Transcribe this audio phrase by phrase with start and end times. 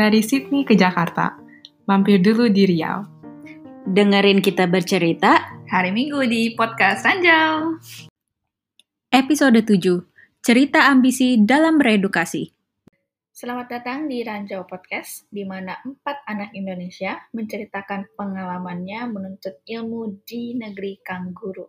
[0.00, 1.36] dari Sydney ke Jakarta.
[1.84, 3.04] Mampir dulu di Riau.
[3.84, 7.76] Dengerin kita bercerita hari Minggu di Podcast Ranjau.
[9.12, 12.48] Episode 7, Cerita Ambisi dalam Beredukasi.
[13.28, 20.56] Selamat datang di Ranjau Podcast, di mana empat anak Indonesia menceritakan pengalamannya menuntut ilmu di
[20.56, 21.68] negeri kangguru.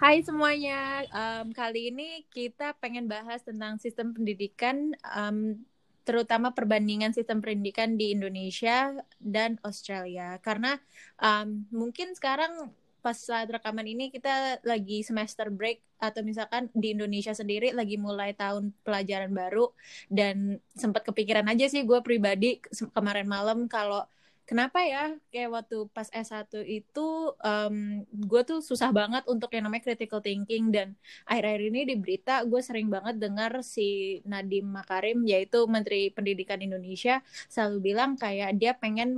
[0.00, 5.60] Hai semuanya, um, kali ini kita pengen bahas tentang sistem pendidikan, um,
[6.10, 10.42] terutama perbandingan sistem pendidikan di Indonesia dan Australia.
[10.42, 10.74] Karena
[11.22, 17.30] um, mungkin sekarang pas saat rekaman ini kita lagi semester break atau misalkan di Indonesia
[17.30, 19.70] sendiri lagi mulai tahun pelajaran baru
[20.10, 22.58] dan sempat kepikiran aja sih gue pribadi
[22.92, 24.04] kemarin malam kalau
[24.50, 25.14] kenapa ya?
[25.30, 27.06] Kayak waktu pas S1 itu
[27.38, 30.74] um, gue tuh susah banget untuk yang namanya critical thinking.
[30.74, 30.98] Dan
[31.30, 37.22] akhir-akhir ini di berita gue sering banget dengar si Nadiem Makarim yaitu Menteri Pendidikan Indonesia
[37.46, 39.14] selalu bilang kayak dia pengen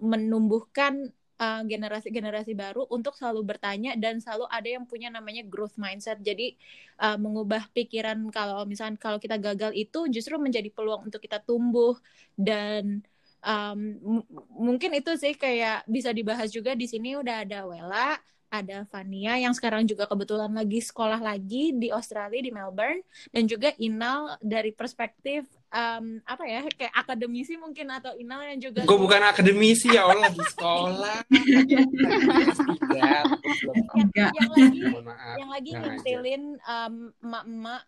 [0.00, 5.76] menumbuhkan uh, generasi-generasi uh, baru untuk selalu bertanya dan selalu ada yang punya namanya growth
[5.76, 6.24] mindset.
[6.24, 6.56] Jadi
[7.04, 12.00] uh, mengubah pikiran kalau misalnya kalau kita gagal itu justru menjadi peluang untuk kita tumbuh.
[12.32, 13.04] Dan
[13.44, 13.80] um,
[14.52, 18.16] mungkin itu sih kayak bisa dibahas juga di sini udah ada Wela,
[18.50, 23.70] ada Fania yang sekarang juga kebetulan lagi sekolah lagi di Australia di Melbourne dan juga
[23.78, 29.22] Inal dari perspektif um, apa ya kayak akademisi mungkin atau Inal yang juga gue bukan
[29.22, 31.16] akademisi ya Allah di sekolah.
[32.90, 34.82] Yang, yang lagi
[35.38, 37.82] yang lagi ngintilin um, emak-emak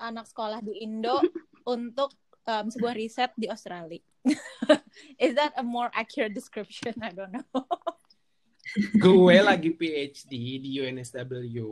[0.00, 1.20] anak sekolah di Indo
[1.68, 2.12] untuk
[2.46, 4.00] um, sebuah riset di Australia.
[5.22, 6.94] Is that a more accurate description?
[7.02, 7.46] I don't know.
[9.04, 11.66] gue lagi PhD di UNSW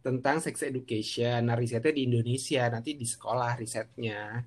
[0.00, 1.48] tentang sex education.
[1.48, 4.40] Nah, risetnya di Indonesia, nanti di sekolah risetnya.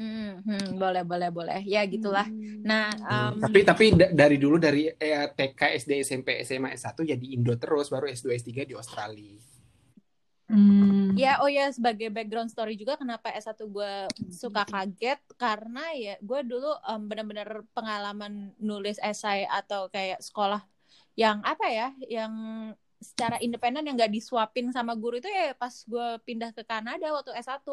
[0.00, 1.60] Hmm, hmm, boleh, boleh, boleh.
[1.66, 2.24] Ya gitulah.
[2.24, 2.62] Hmm.
[2.64, 3.42] Nah, um...
[3.42, 7.90] tapi tapi dari dulu dari eh, TK, SD, SMP, SMA, S1 ya di Indo terus,
[7.90, 9.34] baru S2, S3 di Australia.
[10.50, 11.14] Hmm.
[11.14, 16.40] Ya, oh ya sebagai background story juga kenapa S1 gue suka kaget karena ya gue
[16.42, 20.66] dulu um, benar-benar pengalaman nulis esai atau kayak sekolah
[21.14, 22.34] yang apa ya, yang
[23.00, 27.32] secara independen yang gak disuapin sama guru itu ya pas gue pindah ke Kanada waktu
[27.32, 27.64] S1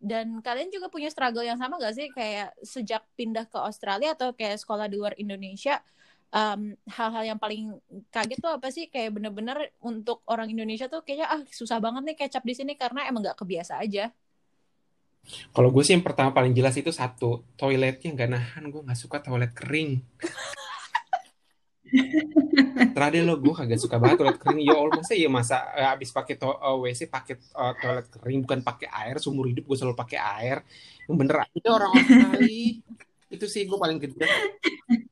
[0.00, 4.36] dan kalian juga punya struggle yang sama gak sih kayak sejak pindah ke Australia atau
[4.36, 5.80] kayak sekolah di luar Indonesia
[6.30, 7.74] hal hal-hal yang paling
[8.14, 12.16] kaget tuh apa sih kayak bener-bener untuk orang Indonesia tuh kayaknya ah susah banget nih
[12.16, 14.14] kecap di sini karena emang nggak kebiasa aja.
[15.50, 19.18] Kalau gue sih yang pertama paling jelas itu satu toiletnya nggak nahan gue nggak suka
[19.20, 20.00] toilet kering.
[22.94, 24.62] Terakhir lo gue kagak suka banget toilet kering.
[24.62, 28.06] Ya Allah masa ya masa uh, abis pakai to uh, eh, WC pakai uh, toilet
[28.06, 29.18] kering bukan pakai air.
[29.18, 30.62] Seumur hidup gue selalu pakai air.
[31.10, 32.78] Yang bener aja orang Australia.
[33.30, 34.26] itu sih gue paling gede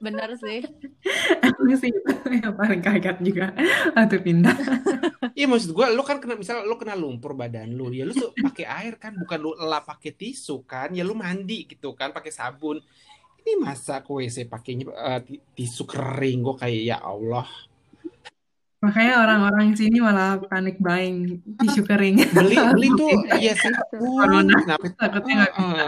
[0.00, 0.64] bener sih
[1.46, 1.92] aku sih
[2.32, 3.52] yang paling kaget juga
[3.92, 4.56] waktu pindah
[5.38, 8.32] iya maksud gue lo kan kena misalnya lo kena lumpur badan lo ya lo tuh
[8.32, 12.32] pakai air kan bukan lo lap pakai tisu kan ya lo mandi gitu kan pakai
[12.32, 12.80] sabun
[13.44, 15.20] ini masa ke WC pakainya uh,
[15.52, 17.48] tisu kering gue kayak ya Allah
[18.80, 22.16] Makanya orang-orang sini malah panik buying tisu kering.
[22.32, 23.68] Beli beli tuh iya sih.
[23.92, 24.56] Corona.
[24.56, 25.84] Kenapa takutnya nggak bisa.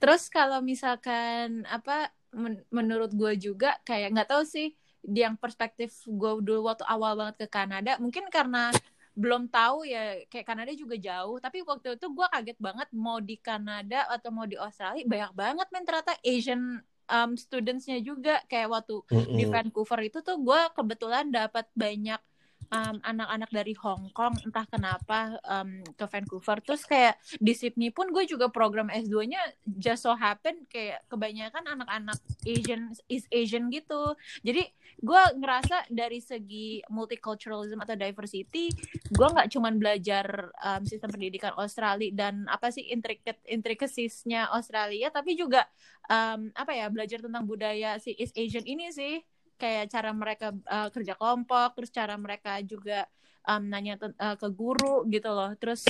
[0.00, 4.72] Terus kalau misalkan apa men menurut gue juga kayak nggak tahu sih
[5.04, 8.70] yang perspektif gue dulu waktu awal banget ke Kanada mungkin karena
[9.18, 13.36] belum tahu ya kayak Kanada juga jauh tapi waktu itu gue kaget banget mau di
[13.40, 16.62] Kanada atau mau di Australia banyak banget men ternyata Asian
[17.10, 19.36] um, studentsnya juga kayak waktu mm -hmm.
[19.36, 22.20] di Vancouver itu tuh gue kebetulan dapat banyak
[22.70, 26.62] anak-anak um, dari Hong Kong entah kenapa um, ke Vancouver.
[26.62, 32.18] Terus kayak di Sydney pun gue juga program S2-nya just so happen kayak kebanyakan anak-anak
[32.46, 34.14] Asian is Asian gitu.
[34.46, 34.70] Jadi
[35.00, 38.68] gue ngerasa dari segi multiculturalism atau diversity
[39.08, 45.40] gue nggak cuman belajar um, sistem pendidikan Australia dan apa sih intricate intricacies-nya Australia tapi
[45.40, 45.64] juga
[46.04, 49.24] um, apa ya belajar tentang budaya si East Asian ini sih
[49.60, 53.04] kayak cara mereka uh, kerja kelompok terus cara mereka juga
[53.44, 55.52] um, nanya uh, ke guru gitu loh.
[55.60, 55.84] Terus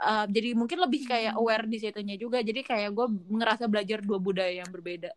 [0.00, 1.40] uh, jadi mungkin lebih kayak hmm.
[1.40, 2.40] aware di situnya juga.
[2.40, 5.12] Jadi kayak gue ngerasa belajar dua budaya yang berbeda.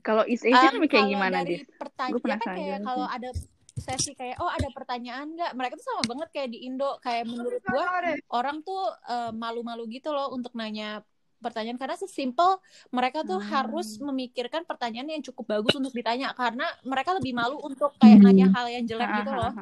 [0.00, 3.30] Kalau East Asian um, kayak gimana dari pertanyaan kan kayak kalau ada
[3.76, 5.52] sesi kayak oh ada pertanyaan nggak?
[5.52, 6.96] Mereka tuh sama banget kayak di Indo.
[7.02, 7.84] Kayak menurut gue
[8.30, 8.86] orang tuh
[9.34, 11.02] malu-malu uh, gitu loh untuk nanya
[11.38, 12.58] pertanyaan karena sesimpel
[12.90, 13.48] mereka tuh hmm.
[13.52, 18.48] harus memikirkan pertanyaan yang cukup bagus untuk ditanya karena mereka lebih malu untuk kayak nanya
[18.52, 19.52] hal yang jelek gitu loh.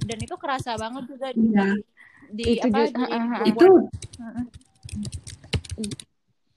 [0.00, 1.68] dan itu kerasa banget juga di Iya.
[2.30, 3.50] di Itu apa ju- di.
[3.50, 3.68] Itu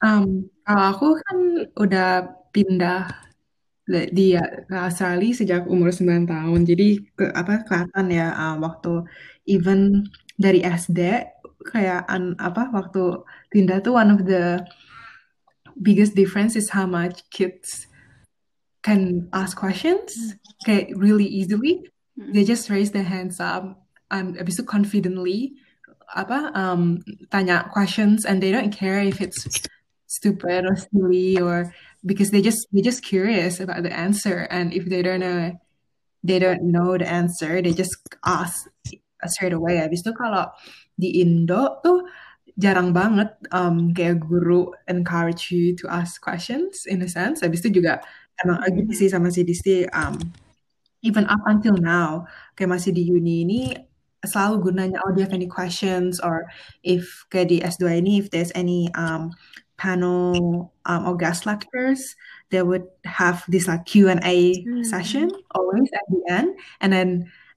[0.03, 0.25] um,
[0.63, 1.37] kalau aku kan
[1.79, 2.09] udah
[2.53, 3.01] pindah
[3.87, 6.61] di ke Australia sejak umur 9 tahun.
[6.63, 9.03] Jadi ke, apa kelihatan ya um, waktu
[9.43, 10.07] even
[10.39, 11.32] dari SD
[11.65, 14.61] kayak an, apa waktu pindah tuh one of the
[15.79, 17.87] biggest difference is how much kids
[18.83, 20.35] can ask questions
[20.67, 21.87] kayak really easily.
[22.13, 23.83] They just raise their hands up
[24.13, 25.57] um, habis itu confidently
[26.13, 27.01] apa um,
[27.33, 29.49] tanya questions and they don't care if it's
[30.05, 31.73] stupid or silly or
[32.05, 35.57] because they just they just curious about the answer and if they don't know
[36.21, 38.69] they don't know the answer they just ask
[39.31, 39.79] straight away.
[39.79, 40.51] Habis itu kalau
[40.93, 42.05] di Indo tuh
[42.53, 47.41] jarang banget um, kayak guru encourage you to ask questions in a sense.
[47.41, 48.01] Habis itu juga
[48.45, 50.17] emang agree sih sama si Disti um,
[51.01, 52.25] even up until now
[52.55, 53.61] kayak masih di uni ini
[54.23, 56.21] selalu gunanya oh do you have any questions?
[56.21, 56.47] Or
[56.85, 59.33] if kayak di S2 ini if there's any um,
[59.75, 62.15] panel um, or guest lectures
[62.53, 64.85] they would have this like Q&A Hmm.
[64.85, 66.53] session always at the end.
[66.79, 67.09] And then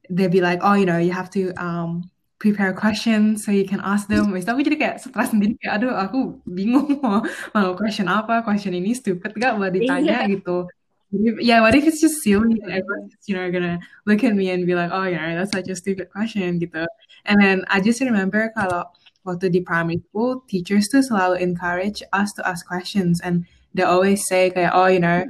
[0.09, 3.81] they'd be like oh you know you have to um, prepare questions so you can
[3.81, 4.29] ask them.
[4.29, 7.25] Habis itu aku jadi kayak stres sendiri kayak aduh aku bingung mau,
[7.56, 10.69] mau question apa question ini stupid gak buat ditanya gitu.
[11.15, 13.79] Jadi, yeah what if it's just silly and everyone's just, you know gonna
[14.11, 16.85] look at me and be like oh yeah that's such a stupid question gitu.
[17.25, 18.91] And then I just remember kalau
[19.25, 24.23] waktu di primary school teachers tuh selalu encourage us to ask questions and they always
[24.29, 25.25] say kayak oh you know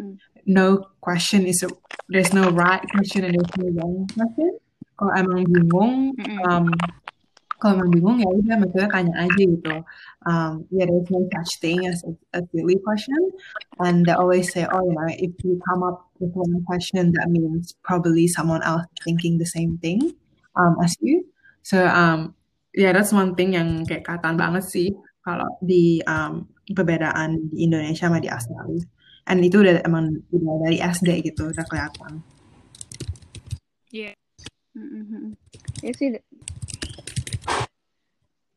[0.47, 1.69] no question is a,
[2.11, 4.59] there's no right question and there's no wrong question
[4.97, 6.17] kalau emang bingung
[6.49, 6.67] um,
[7.57, 9.75] kalau emang bingung ya udah maksudnya tanya aja gitu.
[10.29, 13.33] Um, yeah there's no such thing as a, a silly question.
[13.81, 17.33] And they always say oh you know if you come up with one question that
[17.33, 20.17] means probably someone else thinking the same thing
[20.57, 21.29] um, as you.
[21.65, 22.37] So um,
[22.77, 24.89] yeah that's one thing yang kayak kelihatan banget sih
[25.25, 28.85] kalau di um, perbedaan di Indonesia sama di Australia.
[29.27, 32.23] And itu udah emang udah dari SD gitu udah kelihatan.
[33.91, 34.26] Mm-mm.
[35.81, 36.09] Ya sih.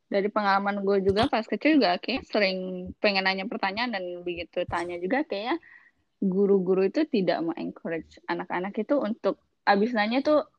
[0.09, 4.97] Dari pengalaman gue juga pas kecil juga kayak sering pengen nanya pertanyaan dan begitu tanya
[4.97, 5.61] juga kayak
[6.19, 10.49] guru-guru itu tidak mengencourage anak-anak itu untuk abis nanya tuh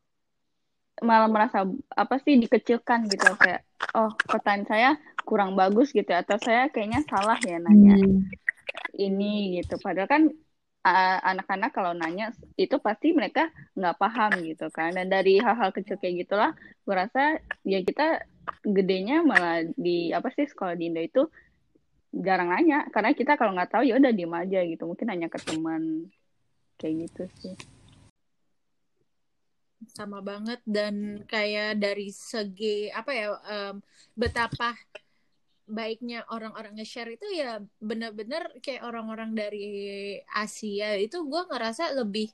[1.02, 3.26] malah merasa apa sih dikecilkan gitu.
[3.36, 3.66] Kayak
[3.98, 4.90] oh pertanyaan saya
[5.26, 7.98] kurang bagus gitu atau saya kayaknya salah ya nanya
[8.96, 9.82] ini gitu.
[9.82, 10.22] Padahal kan
[10.80, 14.96] anak-anak kalau nanya itu pasti mereka nggak paham gitu kan.
[14.96, 16.50] Dan dari hal-hal kecil kayak gitulah
[16.88, 17.36] gue rasa
[17.68, 18.24] ya kita
[18.64, 21.22] gedenya malah di apa sih sekolah di Indo itu
[22.10, 22.88] jarang nanya.
[22.88, 24.82] Karena kita kalau nggak tahu ya udah diem aja gitu.
[24.88, 26.08] Mungkin nanya ke teman
[26.80, 27.54] kayak gitu sih.
[29.84, 30.64] Sama banget.
[30.64, 33.84] Dan kayak dari segi apa ya em,
[34.16, 34.72] betapa
[35.70, 39.68] baiknya orang-orang nge-share itu ya bener-bener kayak orang-orang dari
[40.34, 42.28] Asia itu gue ngerasa lebih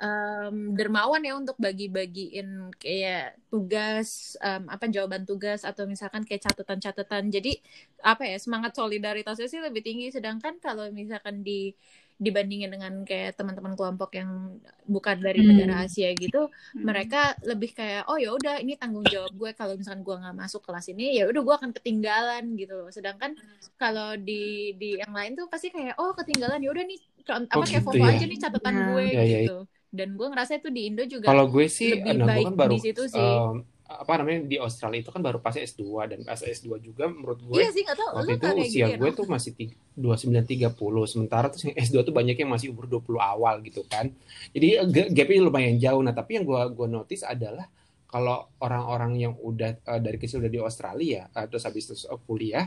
[0.00, 7.28] em, dermawan ya untuk bagi-bagiin kayak tugas em, apa jawaban tugas atau misalkan kayak catatan-catatan.
[7.28, 7.60] Jadi
[8.00, 10.08] apa ya semangat solidaritasnya sih lebih tinggi.
[10.08, 11.76] Sedangkan kalau misalkan di
[12.20, 15.48] dibandingin dengan kayak teman-teman kelompok yang bukan dari Hmm.
[15.48, 16.52] negara Asia gitu
[16.84, 17.16] mereka
[17.48, 20.86] lebih kayak oh ya udah ini tanggung jawab gue kalau misalkan gue nggak masuk kelas
[20.92, 23.32] ini ya udah gue akan ketinggalan gitu loh sedangkan
[23.80, 27.00] kalau di di yang lain tuh pasti kayak oh ketinggalan ya udah nih
[27.48, 28.12] apa Oh, kayak gitu foto ya.
[28.12, 28.84] aja nih catatan Ya.
[28.84, 29.48] gue Ya, ya, ya.
[29.48, 29.56] gitu
[29.90, 32.54] dan gue ngerasa itu di Indo juga Kalau gue sih, lebih nah gue baik kan
[32.60, 33.42] baru di situ sih.
[33.50, 33.54] em,
[33.90, 37.58] apa namanya di Australia itu kan baru pas S2 dan pas S2 juga menurut gue
[37.58, 41.58] iya sih waktu lu itu usia gitu gue tuh masih ti- 29 30 sementara tuh
[41.66, 44.06] yang S2 tuh banyak yang masih umur 20 awal gitu kan.
[44.54, 46.00] Jadi eh, ga- gapnya lumayan jauh.
[46.00, 47.66] Nah, tapi yang gue gue notice adalah
[48.10, 52.64] kalau orang-orang yang udah eh, dari kecil udah di Australia eh, terus habis eh, kuliah,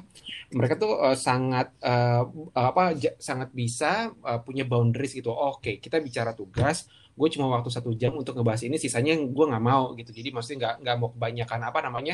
[0.54, 5.32] mereka tuh eh, sangat eh, apa sangat bisa eh, punya boundaries gitu.
[5.34, 6.88] Oke, kita bicara tugas,
[7.20, 10.10] gue cuma waktu satu jam untuk ngebahas ini, sisanya gue nggak mau gitu.
[10.14, 12.14] Jadi maksudnya nggak nggak mau kebanyakan apa namanya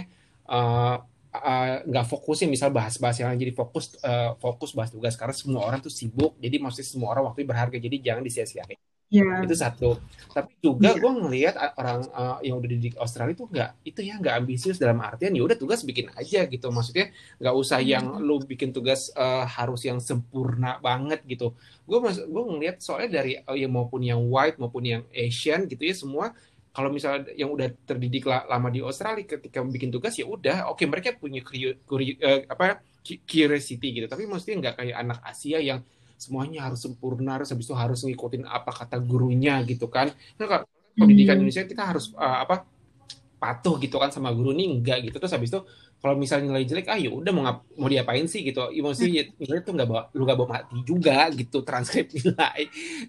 [0.51, 0.95] eh,
[1.35, 5.79] eh, nggak fokusin misal bahas-bahas yang jadi fokus eh, fokus bahas tugas karena semua orang
[5.85, 8.79] tuh sibuk jadi maksudnya semua orang waktunya berharga jadi jangan disia-siain
[9.09, 9.97] ya itu satu.
[10.29, 11.01] Tapi juga Iya.
[11.01, 15.01] gue ngelihat orang eh, yang udah di Australia tuh nggak itu ya nggak ambisius dalam
[15.01, 16.67] artian ya udah tugas bikin aja gitu.
[16.69, 17.09] Maksudnya
[17.41, 21.57] nggak usah yang lu bikin tugas eh, harus yang sempurna banget gitu.
[21.89, 25.95] Gue gue ngelihat soalnya dari eh, ya maupun yang white maupun yang Asian gitu ya
[25.97, 26.25] semua
[26.69, 30.85] kalau misalnya yang udah terdidik la- lama di Australia ketika bikin tugas ya udah oke
[30.85, 34.05] mereka punya curio- curio- eh, apa cu- curiosity gitu.
[34.05, 35.81] Tapi maksudnya nggak kayak anak Asia yang
[36.19, 40.11] semuanya harus sempurna harus habis itu harus ngikutin apa kata gurunya gitu kan.
[40.39, 40.65] Nah, kalau
[40.99, 41.47] pendidikan Hmm.
[41.47, 42.67] Indonesia kita harus uh, apa
[43.39, 45.15] patuh gitu kan sama guru nih enggak gitu.
[45.15, 45.61] Terus habis itu
[45.99, 48.59] kalau misalnya nilai jelek ah ya udah mau ngap, mau diapain sih gitu.
[48.71, 52.61] Ya, maksudnya ya, nilai tuh nggak bawa lu nggak bawa mati juga gitu transkrip nilai.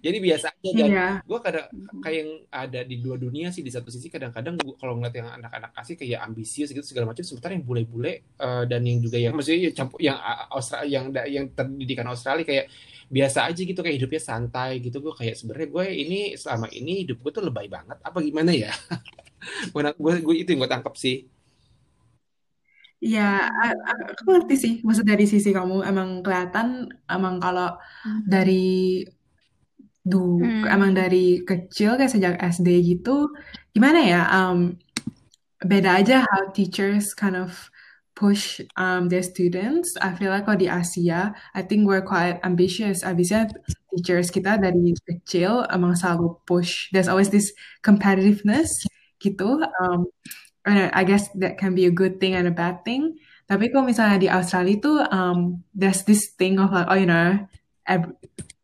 [0.02, 0.70] Jadi biasa aja.
[0.74, 1.06] Dan Iya.
[1.26, 1.66] gue kadang
[1.98, 5.70] kayak yang ada di dua dunia sih di satu sisi kadang-kadang kalau ngeliat yang anak-anak
[5.78, 9.60] asing kayak ambisius gitu segala macam sementara yang bule-bule eh, dan yang juga yang maksudnya
[9.70, 10.18] yang campur yang
[10.50, 12.66] Australia yang yang terdidikan Australia kayak
[13.10, 17.16] biasa aja gitu kayak hidupnya santai gitu gue kayak sebenarnya gue ini selama ini hidup
[17.22, 18.70] gue tuh lebay banget apa gimana ya
[19.74, 21.16] gue gue itu yang gue tangkap sih
[23.00, 23.48] Ya,
[24.12, 24.72] aku ngerti sih.
[24.86, 27.80] Maksud dari sisi kamu emang kelihatan emang kalau
[28.28, 28.52] dari
[30.04, 30.64] du Hmm.
[30.68, 33.28] emang dari kecil kayak sejak SD gitu,
[33.76, 34.20] gimana ya?
[34.32, 34.80] Um,
[35.60, 37.69] beda aja how teachers kind of
[38.20, 39.96] push um, their students.
[39.96, 43.00] I feel like kalau di Asia, I think we're quite ambitious.
[43.00, 43.48] Abisnya
[43.88, 46.92] teachers kita dari kecil emang selalu push.
[46.92, 47.48] There's always this
[47.80, 48.68] competitiveness
[49.24, 49.64] gitu.
[49.80, 50.12] Um,
[50.68, 53.16] and I guess that can be a good thing and a bad thing.
[53.48, 57.40] Tapi kalau misalnya di Australia itu, um, there's this thing of like, oh, you know,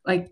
[0.05, 0.31] like,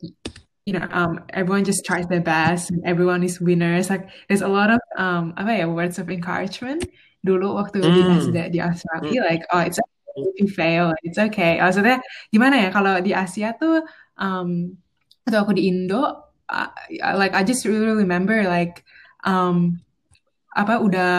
[0.63, 3.91] you know, um, everyone just tries their best, and everyone is winners.
[3.91, 6.87] Like, there's a lot of um, apa words of encouragement.
[7.25, 8.21] Dulu waktu di Hmm.
[8.21, 11.59] SD di Australia, like, oh, it's okay if you fail, it's okay.
[11.59, 11.99] Maksudnya
[12.31, 12.69] gimana ya?
[12.71, 13.83] Kalau di Asia tuh,
[14.21, 14.77] um,
[15.27, 16.05] atau aku di Indo,
[16.53, 16.69] uh,
[17.17, 18.85] like I just really remember like,
[19.25, 19.81] um,
[20.55, 21.11] apa udah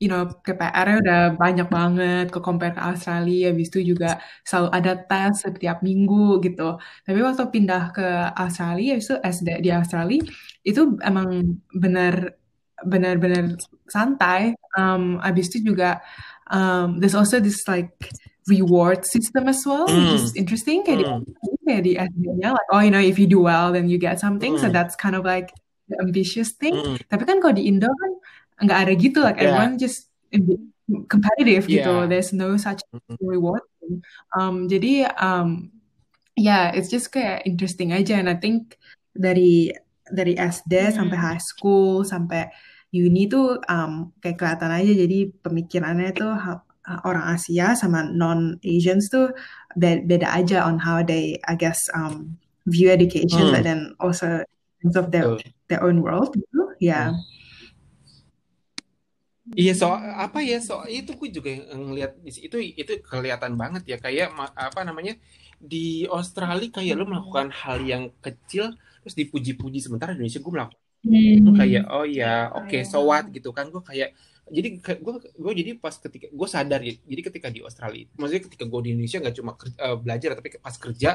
[0.00, 4.16] you know ke PR udah banyak banget ke compare ke Australia habis itu juga
[4.46, 9.70] selalu ada tes setiap minggu gitu tapi waktu pindah ke Australia habis itu SD di
[9.74, 10.22] Australia
[10.64, 11.28] itu emang
[11.82, 12.39] bener
[12.86, 13.56] bener-bener
[13.88, 16.00] santai um, habis itu juga
[16.48, 17.92] um, there's also this like
[18.48, 20.40] reward system as well which is Hmm.
[20.46, 21.22] interesting kayak Hmm.
[21.28, 21.92] di kayak di
[22.40, 24.74] like oh you know if you do well then you get something so Hmm.
[24.74, 25.52] that's kind of like
[25.92, 26.96] the ambitious thing Hmm.
[27.12, 28.12] tapi kan kalau di Indo kan
[28.66, 29.52] nggak ada gitu like Yeah.
[29.52, 30.08] everyone just
[31.06, 32.08] competitive gitu Yeah.
[32.10, 32.82] there's no such
[33.22, 33.62] reward
[34.34, 35.70] um, jadi um,
[36.34, 38.74] yeah it's just kayak interesting aja and I think
[39.14, 39.70] dari
[40.10, 41.26] dari SD sampai Hmm.
[41.34, 42.50] high school sampai
[42.90, 44.92] uni tuh um, kayak kelihatan aja.
[45.06, 46.34] Jadi pemikirannya tuh
[47.06, 49.30] orang Asia sama non Asians tuh
[49.78, 52.34] be- beda aja on how they I guess um,
[52.66, 53.54] view education Hmm.
[53.54, 54.42] but then also
[54.82, 55.38] in terms of their Betul.
[55.70, 57.14] their own world gitu ya.
[59.50, 63.96] Iya so apa ya so itu gue juga yang ngelihat itu itu kelihatan banget ya.
[63.98, 65.18] Kayak apa namanya
[65.60, 69.82] di Australia kayak lu melakukan hal yang kecil terus dipuji-puji.
[69.82, 73.24] Sementara di Indonesia gue melakukan itu kayak oh ya oke so what?
[73.32, 73.72] gitu kan.
[73.72, 74.12] Gue kayak
[74.50, 78.64] jadi gue gue jadi pas ketika gue sadar ya jadi ketika di Australia maksudnya ketika
[78.66, 81.10] gue di Indonesia nggak cuma ker- eh, belajar tapi pas kerja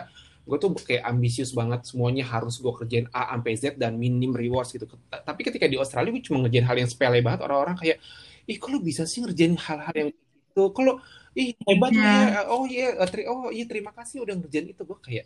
[0.45, 4.71] gue tuh kayak ambisius banget semuanya harus gue kerjain A sampai Z dan minim rewards
[4.71, 4.85] gitu.
[5.09, 7.97] Tapi ketika di Australia gue cuma ngerjain hal yang sepele banget orang-orang kayak
[8.45, 11.01] ih lu bisa sih ngerjain hal-hal yang itu kalau
[11.35, 14.81] ih hebat ya oh iya eh, oh iya terima kasih udah ngerjain itu.
[14.85, 15.25] Gue kayak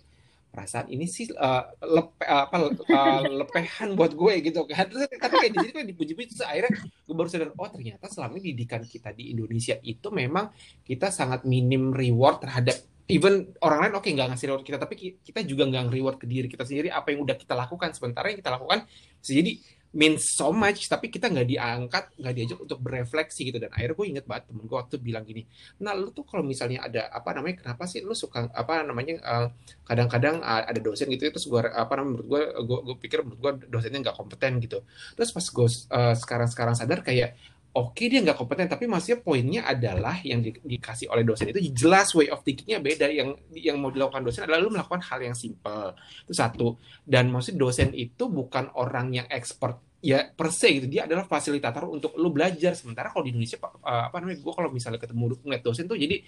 [0.49, 4.89] perasaan ini sih eh, lepe, apa eh, lepehan buat gue gitu kan.
[4.89, 8.33] Terus, tapi kayak di sini kan dipuji-puji terus akhirnya gue baru sadar oh ternyata selama
[8.41, 10.49] ini didikan kita di Indonesia itu memang
[10.83, 15.17] kita sangat minim reward terhadap even orang lain oke nggak ngasih reward kita tapi ki-
[15.25, 17.89] kita juga nggak reward ke diri kita sendiri apa yang udah kita lakukan.
[17.93, 18.85] Sementara yang kita lakukan
[19.21, 19.57] jadi
[19.95, 23.57] means so much tapi kita nggak diangkat nggak diajak untuk berefleksi gitu.
[23.57, 25.43] Dan akhirnya gue inget banget temen gue waktu bilang gini
[25.81, 29.47] nah lu tuh kalau misalnya ada apa namanya kenapa sih lu suka apa namanya eh,
[29.87, 33.39] kadang-kadang uh, ada dosen gitu terus gue apa namanya menurut gue gue, gue pikir menurut
[33.41, 34.85] gue dosennya nggak kompeten gitu.
[35.17, 37.33] Terus pas gue uh, sekarang-sekarang sadar kayak
[37.69, 42.09] oke dia nggak kompeten tapi maksudnya poinnya adalah yang di- dikasih oleh dosen itu jelas
[42.17, 43.07] way of thinkingnya beda.
[43.09, 45.93] Yang yang mau dilakukan dosen adalah lu melakukan hal yang simple.
[46.25, 46.67] Itu satu.
[47.05, 50.87] Dan maksud dosen itu bukan orang yang expert ya per se gitu.
[50.89, 52.73] Dia adalah fasilitator untuk lu belajar.
[52.73, 56.23] Sementara kalau di Indonesia uh, apa namanya gue kalau misalnya ketemu ngeliat dosen tuh jadi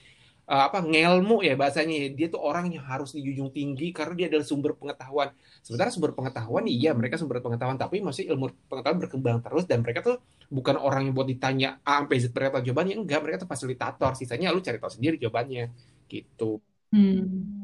[0.47, 4.45] uh, apa ngelmu ya bahasanya dia tuh orang yang harus dijunjung tinggi karena dia adalah
[4.47, 5.29] sumber pengetahuan.
[5.61, 10.01] Sementara sumber pengetahuan iya mereka sumber pengetahuan tapi masih ilmu pengetahuan berkembang terus dan mereka
[10.01, 10.17] tuh
[10.49, 13.19] bukan orang yang buat ditanya A sampai Z mereka tahu jawabannya enggak.
[13.21, 15.69] Mereka tuh fasilitator sisanya lu cari tahu sendiri jawabannya.
[16.09, 16.59] Gitu.
[16.91, 17.55] Hmm.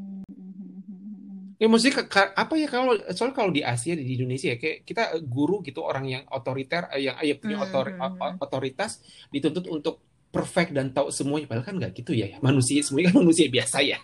[1.57, 4.85] Ya maksudnya ke- ke- apa ya kalau soal kalau di Asia di Indonesia ya kayak
[4.85, 8.37] kita guru gitu orang yang otoriter eh, yang eh, punya otor- Hmm.
[8.37, 9.01] otoritas
[9.33, 10.05] dituntut untuk
[10.37, 13.97] perfect dan tahu semuanya padahal kan nggak gitu ya manusia semuanya kan manusia biasa ya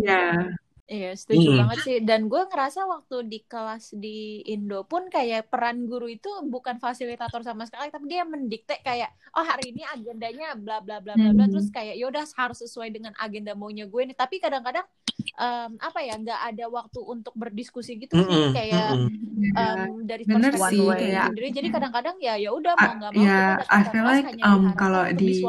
[0.00, 0.50] Ya,
[0.90, 1.58] Iya, setuju Hmm.
[1.62, 1.96] banget sih.
[2.02, 7.46] Dan gue ngerasa waktu di kelas di Indo pun kayak peran guru itu bukan fasilitator
[7.46, 9.06] sama sekali, tapi dia mendikte kayak,
[9.38, 11.52] oh hari ini agendanya bla bla bla bla bla, Hmm.
[11.54, 14.18] terus kayak yaudah harus sesuai dengan agenda maunya gue nih.
[14.18, 14.82] Tapi kadang-kadang
[15.22, 19.08] em, apa ya, nggak ada waktu untuk berdiskusi gitu sih, Mm-mm, kayak mm-mm.
[19.40, 21.48] Ya, em, dari bener sih, kayak- sendiri.
[21.52, 24.44] Jadi kadang-kadang ya ya udah mau Ah, nggak mau ya, kita I feel like, hanya
[24.46, 25.40] um, kalau di.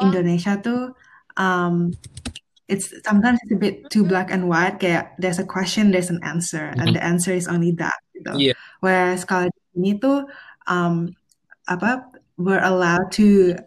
[0.00, 0.94] Indonesia tuh
[1.34, 1.90] um,
[2.70, 6.22] it's sometimes it's a bit too black and white kayak there's a question there's an
[6.22, 8.30] answer and the answer is only that gitu.
[8.36, 8.54] Iya.
[8.78, 10.24] Whereas kalau di sini tuh
[10.70, 11.10] um,
[11.66, 12.06] apa
[12.38, 13.58] we're allowed to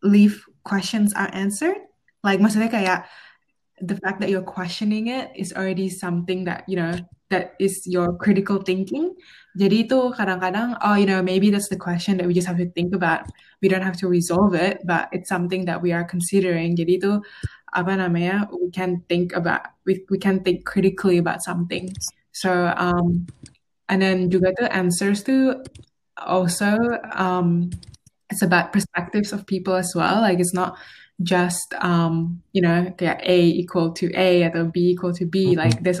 [0.00, 1.78] leave questions unanswered
[2.22, 3.04] like maksudnya kayak
[3.80, 6.92] the fact that you're questioning it is already something that you know
[7.30, 9.12] that is your critical thinking.
[9.58, 12.70] Jadi itu kadang-kadang, oh, you know, maybe that's the question that we just have to
[12.72, 13.26] think about.
[13.60, 16.78] We don't have to resolve it, but it's something that we are considering.
[16.78, 17.20] Jadi itu
[17.74, 18.48] apa namanya?
[18.48, 21.90] We can think about, we we can think critically about something.
[22.32, 23.26] So, um,
[23.90, 25.58] and then juga tuh answers tuh
[26.16, 26.78] also
[27.12, 27.74] um,
[28.30, 30.22] it's about perspectives of people as well.
[30.22, 30.78] Like it's not
[31.22, 35.54] just um, you know, kayak A equal to A atau B equal to B.
[35.54, 35.58] Mhm.
[35.58, 36.00] Like there's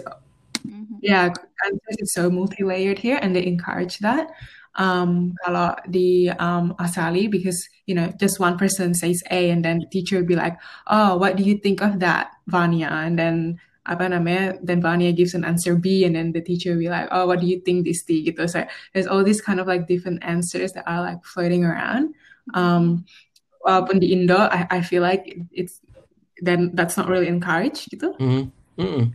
[0.66, 0.98] Mhm.
[1.02, 1.30] yeah,
[1.64, 4.30] answers is so multi-layered here, and they encourage that.
[4.78, 7.58] Um, kalau di um, Australia, because
[7.90, 10.54] you know, just one person says A, and then the teacher will be like,
[10.86, 13.58] "Oh, what do you think of that, Vanya?" And then
[13.88, 17.08] apa namanya, then Vanya gives an answer B, and then the teacher will be like,
[17.10, 18.44] "Oh, what do you think, this T?" Gitu.
[18.46, 18.62] So
[18.94, 22.14] there's all these kind of like different answers that are like floating around.
[22.54, 23.04] Um,
[23.68, 25.84] walaupun di Indo, I, I feel like it's
[26.40, 28.16] then that's not really encouraged gitu.
[28.16, 28.48] Mm,
[28.80, 29.12] mm-mm.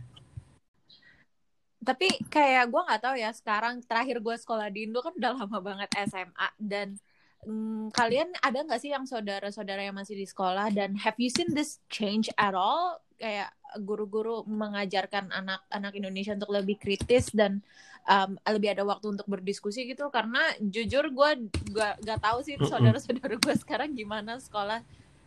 [1.84, 5.58] tapi kayak gue nggak tahu ya sekarang terakhir gue sekolah di Indo kan udah lama
[5.60, 6.96] banget SMA dan
[7.44, 11.52] mm, kalian ada nggak sih yang saudara-saudara yang masih di sekolah dan have you seen
[11.52, 13.50] this change at all kayak
[13.82, 17.58] guru-guru mengajarkan anak-anak Indonesia untuk lebih kritis dan
[18.06, 21.30] um, lebih ada waktu untuk berdiskusi gitu karena jujur gue
[21.74, 24.82] gak, gak tahu sih saudara-saudara gue sekarang gimana sekolah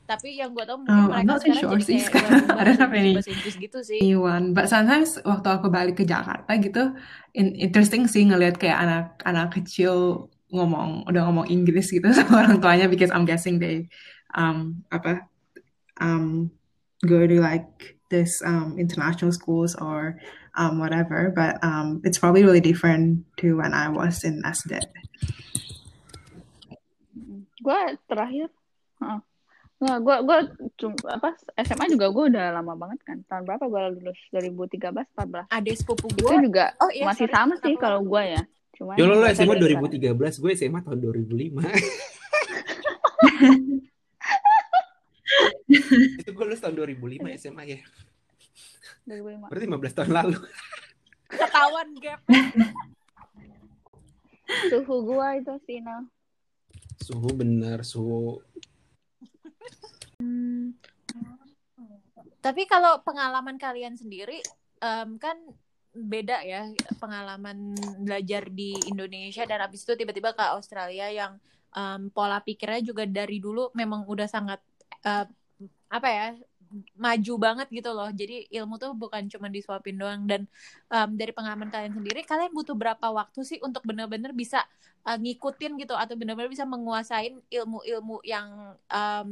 [0.08, 3.12] tapi yang gue tahu mungkin Oh, I'm mereka sekarang sure jadi sih kayak sekarang.
[3.12, 4.56] bahasa Inggris gitu sih anyone.
[4.56, 6.96] But sometimes waktu aku balik ke Jakarta gitu,
[7.36, 12.88] in- interesting sih ngelihat kayak anak-anak kecil ngomong udah ngomong Inggris gitu sama orang tuanya
[12.88, 13.92] because I'm guessing they
[14.32, 15.28] um apa
[16.00, 16.48] um
[17.06, 20.18] go to like this um international schools or
[20.58, 21.30] um whatever.
[21.36, 24.82] But um it's probably really different to when I was in SD.
[27.62, 28.48] Gue terakhir,
[29.04, 29.20] heeh.
[29.78, 30.40] Nggak, gue gue
[30.82, 33.22] cum- apa SMA juga gue udah lama banget kan.
[33.30, 34.18] Tahun berapa gue lulus?
[34.34, 35.46] 2013, 14.
[35.54, 38.42] ada sepupu Itu gue juga oh iya masih sorry sama sih kalau gue ya.
[38.74, 40.18] Cuman Yo lo lo SMA deh sekarang.
[40.18, 41.62] 2013, gue SMA tahun 2005.
[46.22, 47.80] Itu gue lulus tahun 2005 SMA ya.
[49.08, 49.52] 2005.
[49.52, 50.40] Berarti 15 tahun lalu.
[51.28, 52.24] ketahuan gap
[54.48, 56.08] Suhu gue itu sih, nah.
[57.04, 58.40] Suhu bener, suhu.
[62.40, 64.40] Tapi kalau pengalaman kalian sendiri,
[64.80, 65.36] em, kan
[65.92, 71.36] beda ya pengalaman belajar di Indonesia dan habis itu tiba-tiba ke Australia yang
[71.76, 74.64] em, pola pikirnya juga dari dulu memang udah sangat
[75.06, 75.26] eh,
[75.88, 76.26] apa ya
[77.00, 78.10] maju banget gitu loh.
[78.12, 80.44] Jadi ilmu tuh bukan cuma disuapin doang dan
[80.92, 84.64] em, dari pengalaman kalian sendiri, kalian butuh berapa waktu sih untuk benar-benar bisa
[85.08, 89.30] eh, ngikutin gitu atau benar-benar bisa menguasain ilmu-ilmu yang em,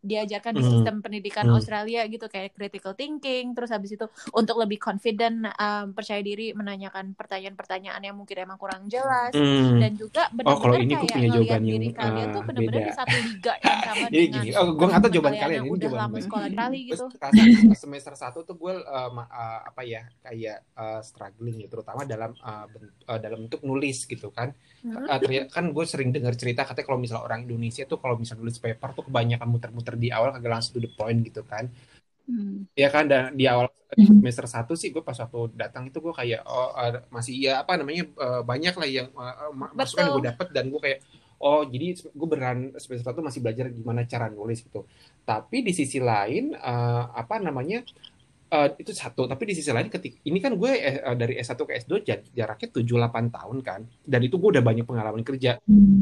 [0.00, 0.72] diajarkan di Hmm.
[0.72, 1.54] sistem pendidikan Hmm.
[1.54, 7.12] Australia gitu kayak critical thinking terus habis itu untuk lebih confident um, percaya diri menanyakan
[7.12, 9.76] pertanyaan-pertanyaan yang mungkin emang kurang jelas Hmm.
[9.76, 12.40] dan juga Oh, kalau benar-benar ini gue kayak punya ngelihat jawaban diri yang kalian tuh
[12.40, 12.88] uh, benar-benar beda.
[12.88, 15.68] di satu liga yang sama Jadi dengan gini, oh, gue nggak tahu jawaban kalian ini
[15.70, 16.22] udah jawaban lama gue.
[16.24, 17.42] sekolah Gue gitu rasa
[17.76, 22.64] semester satu tuh gue uh, uh, apa ya kayak uh, struggling ya, terutama dalam uh,
[22.66, 24.48] ben- uh, dalam bentuk nulis gitu kan.
[24.80, 25.04] Hmm.
[25.04, 28.40] Uh, ternyata kan gue sering dengar cerita katanya kalau misalnya orang Indonesia tuh kalau misalnya
[28.40, 31.70] nulis paper tuh kebanyakan muter-muter di awal kagak langsung to the point gitu kan.
[32.30, 32.66] Hmm.
[32.78, 34.22] Ya kan dan di awal Mhm.
[34.22, 37.74] semester satu sih gue pas waktu datang itu gue kayak oh uh, masih ya apa
[37.74, 40.98] namanya uh, banyak lah yang uh, ma- masukan gue betul dapet dan gue kayak
[41.42, 44.86] oh jadi gue beneran semester satu masih belajar gimana cara nulis gitu.
[45.26, 47.82] Tapi di sisi lain uh, apa namanya
[48.50, 49.24] uh, itu satu.
[49.30, 52.68] Tapi di sisi lain ketik ini kan gue uh, dari S1 ke S2 jar- jaraknya
[52.74, 53.80] 7-8 tahun kan.
[54.02, 55.58] Dan itu gue udah banyak pengalaman kerja.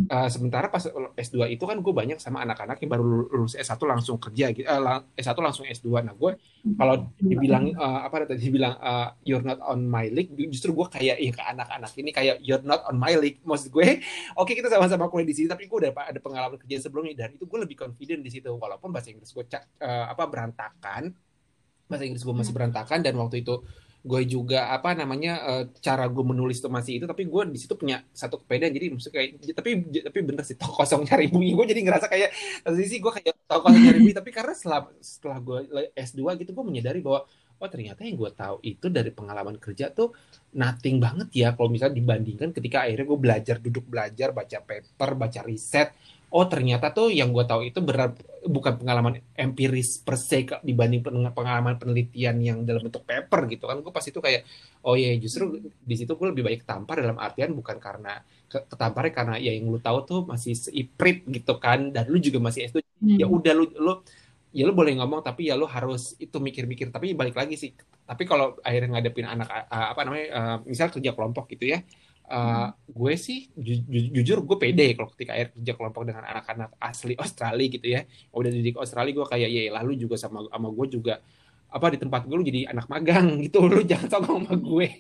[0.09, 0.83] Uh, sementara pas
[1.15, 4.67] S2 itu kan gue banyak sama anak-anak yang baru lulus S1 langsung kerja gitu.
[4.67, 5.89] eh, lang- S1 langsung S2.
[6.03, 6.33] Nah, gue
[6.77, 11.17] kalau dibilang uh, apa tadi dibilang uh, you're not on my league justru gue kayak
[11.17, 14.03] ya ke anak-anak ini kayak you're not on my league maksud gue
[14.41, 17.47] oke kita sama-sama kuliah di sini tapi gue udah ada pengalaman kerja sebelumnya dan itu
[17.47, 21.15] gue lebih confident di situ walaupun bahasa Inggris gue uh, apa berantakan
[21.89, 23.65] bahasa Inggris gue masih berantakan dan waktu itu
[23.99, 27.75] gue juga apa namanya uh, cara gue menulis tuh masih itu tapi gue di situ
[27.75, 28.71] punya satu kepedean.
[28.71, 29.71] Jadi maksudnya kayak tapi
[30.07, 31.53] tapi bener sih tau kosong cari bunyi.
[31.59, 32.31] Gue jadi ngerasa kayak
[32.87, 35.59] sih gue kayak tau kosong cari bunyi tapi karena setelah setelah gue
[35.99, 37.27] S2 gitu gue menyadari bahwa
[37.59, 40.15] oh ternyata yang gue tahu itu dari pengalaman kerja tuh
[40.55, 45.41] nothing banget ya kalau misalnya dibandingkan ketika akhirnya gue belajar duduk belajar baca paper baca
[45.43, 45.91] riset
[46.29, 51.01] oh ternyata tuh yang gue tahu itu berat bukan pengalaman empiris per se dibanding
[51.33, 54.45] pengalaman penelitian yang dalam bentuk paper gitu kan gue pas itu kayak
[54.85, 59.35] oh iya justru di situ gue lebih baik tampar dalam artian bukan karena ketamparnya karena
[59.41, 63.19] ya yang lu tahu tuh masih seiprit gitu kan dan lu juga masih itu hmm.
[63.21, 63.93] ya udah lu lu
[64.53, 67.73] ya lu boleh ngomong tapi ya lu harus itu mikir-mikir tapi balik lagi sih
[68.09, 71.85] tapi kalau akhirnya ngadepin anak apa namanya uh, misal kerja kelompok gitu ya
[72.29, 76.77] Uh, gue sih ju ju jujur gue pede kalau ketika air kerja kelompok dengan anak-anak
[76.77, 78.05] asli Australia gitu ya.
[78.37, 81.25] Udah didik Australia gue kayak ya lalu juga sama sama gue juga
[81.69, 83.65] apa di tempat gue lu jadi anak magang gitu.
[83.65, 84.89] Lu jangan sokong sama gue.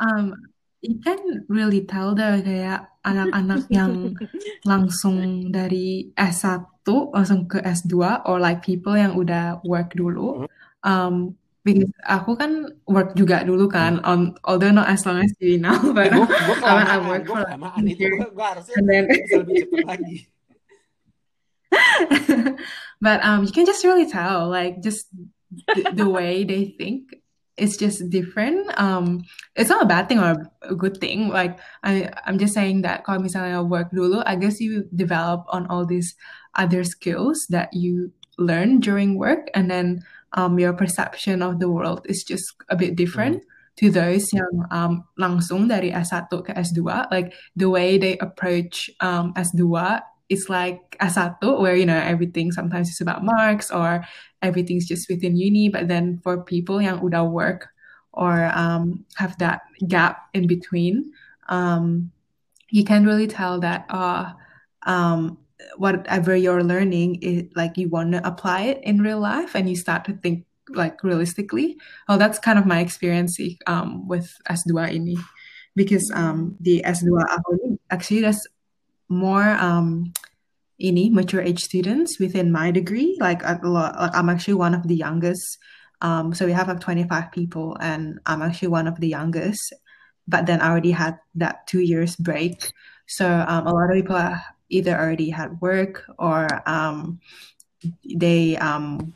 [0.00, 0.32] Um,
[0.80, 4.16] you can really tell deh kayak anak-anak yang
[4.64, 10.48] langsung dari S1 langsung ke S2 or like people yang udah work dulu
[10.84, 11.36] um,
[11.72, 15.78] Because aku kan work juga dulu kan, on although not as long as you now,
[15.94, 19.54] but gue gue kelamaan, I work gue kelamaan itu gue, gue harusnya and then, lebih
[19.66, 20.16] cepat lagi.
[23.04, 25.06] but um, you can just really tell, like just
[25.70, 27.20] the, the way they think
[27.60, 28.72] it's just different.
[28.80, 31.28] Um, it's not a bad thing or a good thing.
[31.28, 35.68] Like I, I'm just saying that kalau misalnya work dulu, I guess you develop on
[35.68, 36.16] all these
[36.56, 40.00] other skills that you learn during work, and then
[40.32, 43.46] um, your perception of the world is just a bit different mm.
[43.76, 47.10] to those yang um, langsung dari S1 ke S2.
[47.10, 52.88] Like the way they approach um, S2 is like S1 where, you know, everything sometimes
[52.88, 54.06] is about marks or
[54.42, 55.68] everything's just within uni.
[55.68, 57.68] But then for people yang udah work
[58.12, 61.10] or um, have that gap in between,
[61.48, 62.12] um,
[62.70, 64.30] you can really tell that uh,
[64.86, 65.38] um,
[65.76, 69.76] whatever you're learning is like you want to apply it in real life and you
[69.76, 71.76] start to think like realistically.
[72.08, 75.16] Oh that's kind of my experience um, with S2 ini
[75.76, 78.46] because um, the S2 aku actually there's
[79.08, 80.12] more um,
[80.80, 83.16] ini mature age students within my degree.
[83.20, 85.58] Like a lot like I'm actually one of the youngest.
[86.00, 89.74] Um, so we have like 25 people and I'm actually one of the youngest.
[90.26, 92.72] But then I already had that two years break.
[93.06, 97.20] So um, a lot of people are either already had work or um,
[98.06, 99.12] they um,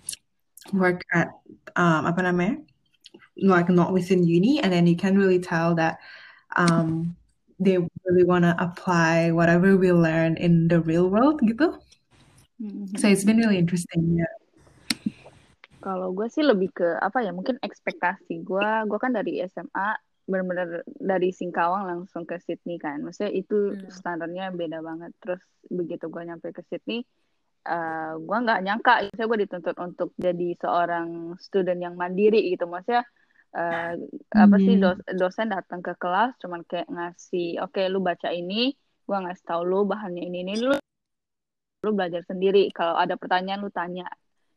[0.73, 1.31] work at
[1.79, 2.57] um, apa namanya
[3.39, 5.99] like not within uni and then you can really tell that
[6.55, 7.17] um,
[7.59, 11.75] they really want to apply whatever we learn in the real world gitu
[12.63, 12.91] mm-hmm.
[12.99, 14.31] so it's been really interesting yeah.
[15.85, 19.93] Kalau gue sih lebih ke apa ya mungkin ekspektasi gue, gue kan dari SMA
[20.25, 23.93] benar-benar dari Singkawang langsung ke Sydney kan maksudnya itu hmm.
[23.93, 27.05] standarnya beda banget terus begitu gue nyampe ke Sydney
[27.69, 33.05] uh, gue nggak nyangka saya gue dituntut untuk jadi seorang student yang mandiri gitu maksudnya
[33.53, 34.33] uh, hmm.
[34.33, 34.83] apa sih hmm.
[34.83, 38.73] dos dosen datang ke kelas cuman kayak ngasih oke okay, lu baca ini
[39.05, 40.75] gue ngasih tau lu bahannya ini ini lu
[41.85, 44.09] lu belajar sendiri kalau ada pertanyaan lu tanya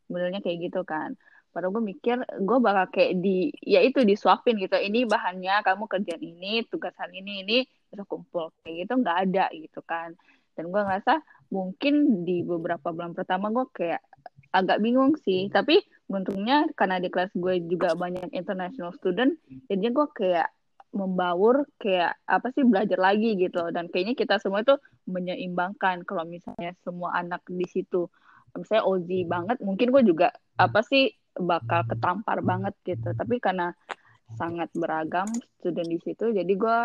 [0.08, 1.20] sebenarnya kayak gitu kan
[1.58, 4.78] Padahal gue mikir gue bakal kayak di ya itu disuapin gitu.
[4.78, 7.58] Ini bahannya kamu kerjaan ini, tugas hari ini ini
[7.90, 10.14] bisa kumpul kayak gitu nggak ada gitu kan.
[10.54, 11.18] Dan gue ngerasa
[11.50, 14.06] mungkin di beberapa bulan pertama gue kayak
[14.54, 15.50] agak bingung sih.
[15.50, 15.82] Tapi
[16.14, 19.34] untungnya karena di kelas gue juga banyak international student,
[19.66, 20.54] jadinya gue kayak
[20.94, 24.78] membaur kayak apa sih belajar lagi gitu dan kayaknya kita semua itu
[25.10, 28.08] menyeimbangkan kalau misalnya semua anak di situ
[28.56, 33.14] misalnya Ozi banget mungkin gue juga apa sih bakal ketampar banget gitu.
[33.14, 33.74] Tapi karena
[34.36, 35.28] sangat beragam
[35.60, 36.80] student di situ jadi gue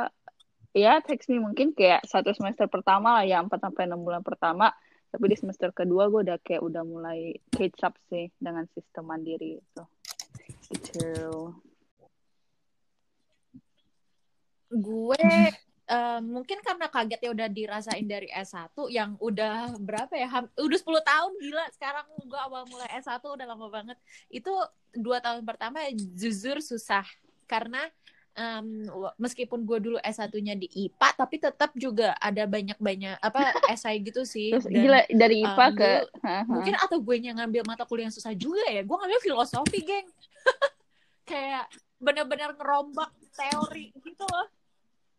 [0.79, 4.73] ya text me mungkin kayak satu semester pertama lah ya empat sampai enam bulan pertama.
[5.13, 9.61] Tapi di semester kedua gue udah kayak udah mulai catch up sih dengan sistem mandiri
[9.61, 9.85] itu.
[10.73, 11.53] Gitu.
[14.73, 15.29] Gue
[15.93, 20.29] uh, mungkin karena kaget ya udah dirasain dari S1 yang udah berapa ya?
[20.57, 21.65] Udah 10 tahun gila.
[21.77, 23.99] Sekarang gue awal mulai S1 udah lama banget.
[24.33, 24.53] Itu
[24.97, 27.05] dua tahun pertama jujur susah.
[27.45, 27.85] Karena
[28.33, 28.89] um,
[29.21, 33.41] meskipun gue dulu S1-nya di IPA tapi tetap juga ada banyak-banyak apa
[33.75, 34.57] esai gitu sih.
[34.57, 35.91] Terus, Dan, gila dari IPA um, ke
[36.25, 38.81] dulu, mungkin atau gue yang ngambil mata kuliah yang susah juga ya.
[38.81, 40.09] Gue ngambil filosofi geng.
[41.31, 41.69] Kayak
[42.03, 44.62] bener-bener ngerombak teori gitu loh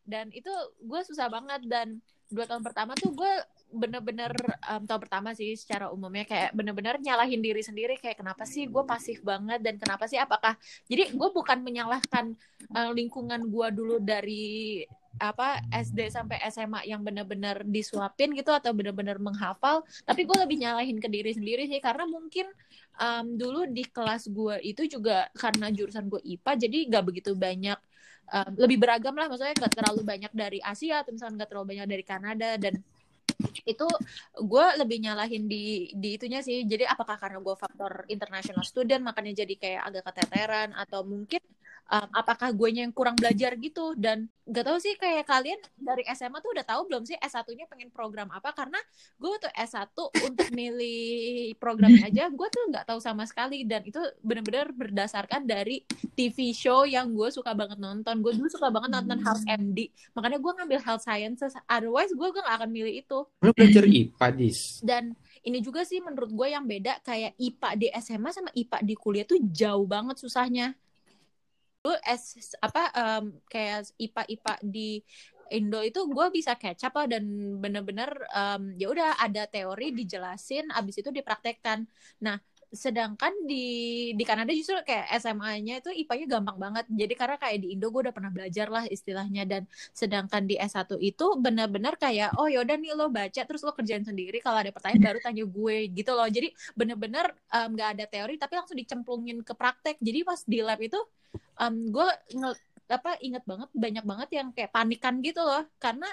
[0.03, 0.51] dan itu
[0.83, 1.63] gue susah banget.
[1.67, 1.99] Dan
[2.31, 3.31] dua tahun pertama tuh gue
[3.73, 4.33] bener-bener
[4.69, 7.95] um, tahun pertama sih secara umumnya kayak bener-bener nyalahin diri sendiri.
[7.97, 9.59] Kayak kenapa sih gue pasif banget?
[9.63, 10.55] Dan kenapa sih apakah
[10.87, 12.35] jadi gue bukan menyalahkan
[12.73, 14.83] uh, lingkungan gue dulu dari
[15.21, 19.85] apa SD sampai SMA yang benar-benar disuapin gitu atau benar-benar menghafal.
[20.05, 22.49] Tapi gue lebih nyalahin ke diri sendiri sih karena mungkin
[22.97, 27.77] um, dulu di kelas gue itu juga karena jurusan gue IPA jadi gak begitu banyak
[28.33, 29.29] um, lebih beragam lah.
[29.29, 32.49] Maksudnya gak terlalu banyak dari Asia atau misalnya gak terlalu banyak dari Kanada.
[32.57, 32.73] Dan
[33.63, 33.87] itu
[34.39, 36.65] gue lebih nyalahin di di itunya sih.
[36.65, 41.39] Jadi apakah karena gue faktor international student makanya jadi kayak agak keteteran atau mungkin
[41.93, 43.93] um, apakah gue yang kurang belajar gitu?
[43.93, 47.93] Dan gak tahu sih kayak kalian dari SMA tuh udah tahu belum sih S1-nya pengen
[47.93, 48.49] program apa?
[48.51, 48.81] Karena
[49.21, 49.93] gue tuh S1
[50.25, 53.63] untuk milih programnya aja gue tuh nggak tahu sama sekali.
[53.63, 55.85] Dan itu bener-bener berdasarkan dari
[56.17, 58.19] TV show yang gue suka banget nonton.
[58.25, 61.53] Gue dulu suka banget nonton House MD makanya gue ngambil Health Sciences.
[61.69, 63.19] Otherwise gue gak akan milih itu.
[63.39, 67.87] Lo belajar IPA dis dan ini juga sih menurut gue yang beda kayak IPA di
[67.99, 70.71] SMA sama IPA di kuliah tuh jauh banget susahnya
[71.83, 75.03] dulu es apa um, kayak IPA IPA di
[75.51, 77.27] Indo itu gue bisa catch up dan
[77.59, 81.83] bener-bener um, ya udah ada teori dijelasin abis itu dipraktekkan.
[82.23, 82.39] Nah
[82.73, 83.65] sedangkan di
[84.17, 86.85] di Kanada justru kayak SMA-nya itu IPA-nya gampang banget.
[86.89, 89.45] Jadi karena kayak di Indo gue udah pernah belajar lah istilahnya.
[89.45, 94.01] Dan sedangkan di S1 itu bener-bener kayak oh yaudah nih lo baca terus lo kerjain
[94.01, 94.41] sendiri.
[94.41, 96.25] Kalau ada pertanyaan baru tanya gue gitu loh.
[96.25, 100.01] Jadi bener-bener nggak um, ada teori tapi langsung dicemplungin ke praktek.
[100.01, 100.97] Jadi pas di lab itu
[101.61, 102.07] um, gue
[102.89, 105.61] apa inget banget banyak banget yang kayak panikan gitu loh.
[105.77, 106.09] Karena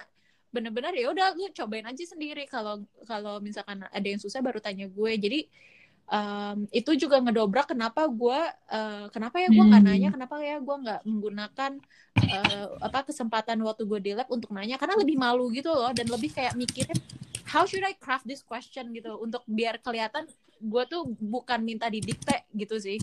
[0.50, 2.44] bener-bener ya udah lu cobain aja sendiri.
[2.44, 5.12] Kalau kalau misalkan ada yang susah baru tanya gue.
[5.16, 5.40] Jadi
[6.10, 10.76] um, itu juga ngedobrak kenapa gue uh, kenapa ya gue nggak nanya kenapa ya gue
[10.76, 11.72] nggak menggunakan
[12.18, 14.76] uh, apa kesempatan waktu gue di lab untuk nanya.
[14.76, 16.98] Karena lebih malu gitu loh dan lebih kayak mikirin
[17.50, 18.90] how should I craft this question?
[18.90, 20.26] gitu untuk biar kelihatan
[20.60, 22.98] gue tuh bukan minta didikte gitu sih.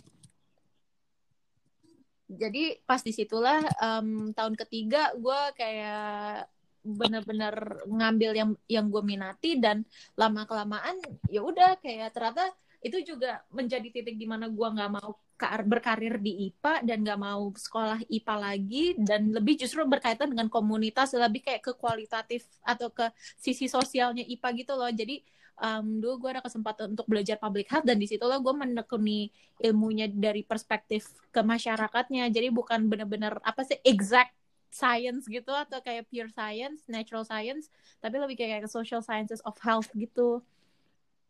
[2.27, 6.51] Jadi pas di situlah um, tahun ketiga gue kayak
[6.87, 9.83] bener-bener ngambil yang yang gue minati dan
[10.15, 10.95] lama kelamaan
[11.27, 12.47] ya udah kayak ternyata
[12.81, 15.17] itu juga menjadi titik di mana gue nggak mau
[15.65, 21.13] berkarir di IPA dan nggak mau sekolah IPA lagi dan lebih justru berkaitan dengan komunitas
[21.13, 24.89] lebih kayak ke kualitatif atau ke sisi sosialnya IPA gitu loh.
[24.89, 25.21] Jadi
[25.61, 29.29] um, dulu gue ada kesempatan untuk belajar public health dan di situlah gue menekuni
[29.61, 32.33] ilmunya dari perspektif ke masyarakatnya.
[32.33, 34.33] Jadi bukan benar-benar apa sih exact
[34.73, 37.71] science gitu atau kayak pure science natural science
[38.03, 40.43] tapi lebih kayak social sciences of health gitu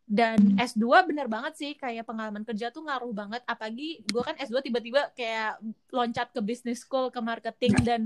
[0.07, 3.43] dan S2 bener banget sih kayak pengalaman kerja tuh ngaruh banget.
[3.43, 5.59] Apalagi gue kan S2 tiba-tiba kayak
[5.91, 7.75] loncat ke business school ke marketing.
[7.83, 8.01] Dan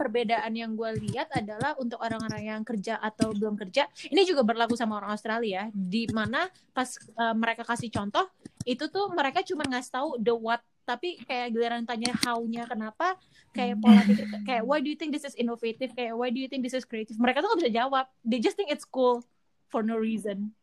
[0.00, 4.72] perbedaan yang gue lihat adalah untuk orang-orang yang kerja atau belum kerja ini juga berlaku
[4.72, 5.68] sama orang Australia.
[5.76, 6.88] Di mana pas
[7.20, 8.24] uh, mereka kasih contoh
[8.64, 13.16] itu tuh mereka cuma ngasih tahu the what tapi kayak giliran tanya how-nya kenapa
[13.56, 16.48] kayak pola pikir kayak why do you think this is innovative kayak why do you
[16.48, 17.20] think this is creative?
[17.20, 18.08] Mereka tuh gak bisa jawab.
[18.24, 19.20] They just think it's cool
[19.68, 20.56] for no reason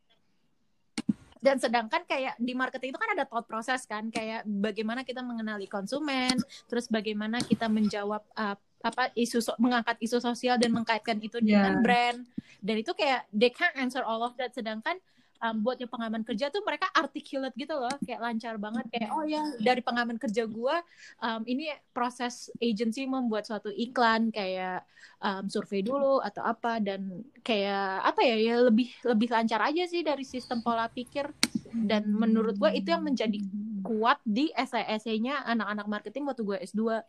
[1.41, 5.65] dan sedangkan kayak di marketing itu kan ada thought proses kan kayak bagaimana kita mengenali
[5.65, 6.37] konsumen
[6.69, 11.81] terus bagaimana kita menjawab uh, apa isu so mengangkat isu sosial dan mengkaitkan itu dengan
[11.81, 11.83] yeah.
[11.83, 12.19] brand
[12.61, 14.97] dan itu kayak they can't answer all of that sedangkan
[15.41, 19.25] um, buat yang pengalaman kerja tuh mereka articulate gitu loh kayak lancar banget kayak oh
[19.25, 20.75] ya dari pengalaman kerja gue
[21.19, 24.85] um, ini proses agency membuat suatu iklan kayak
[25.21, 30.05] um, survei dulu atau apa dan kayak apa ya ya lebih lebih lancar aja sih
[30.05, 31.29] dari sistem pola pikir.
[31.71, 33.39] Dan menurut gue itu yang menjadi
[33.81, 37.01] kuat di essay-essaynya anak-anak marketing waktu gue S2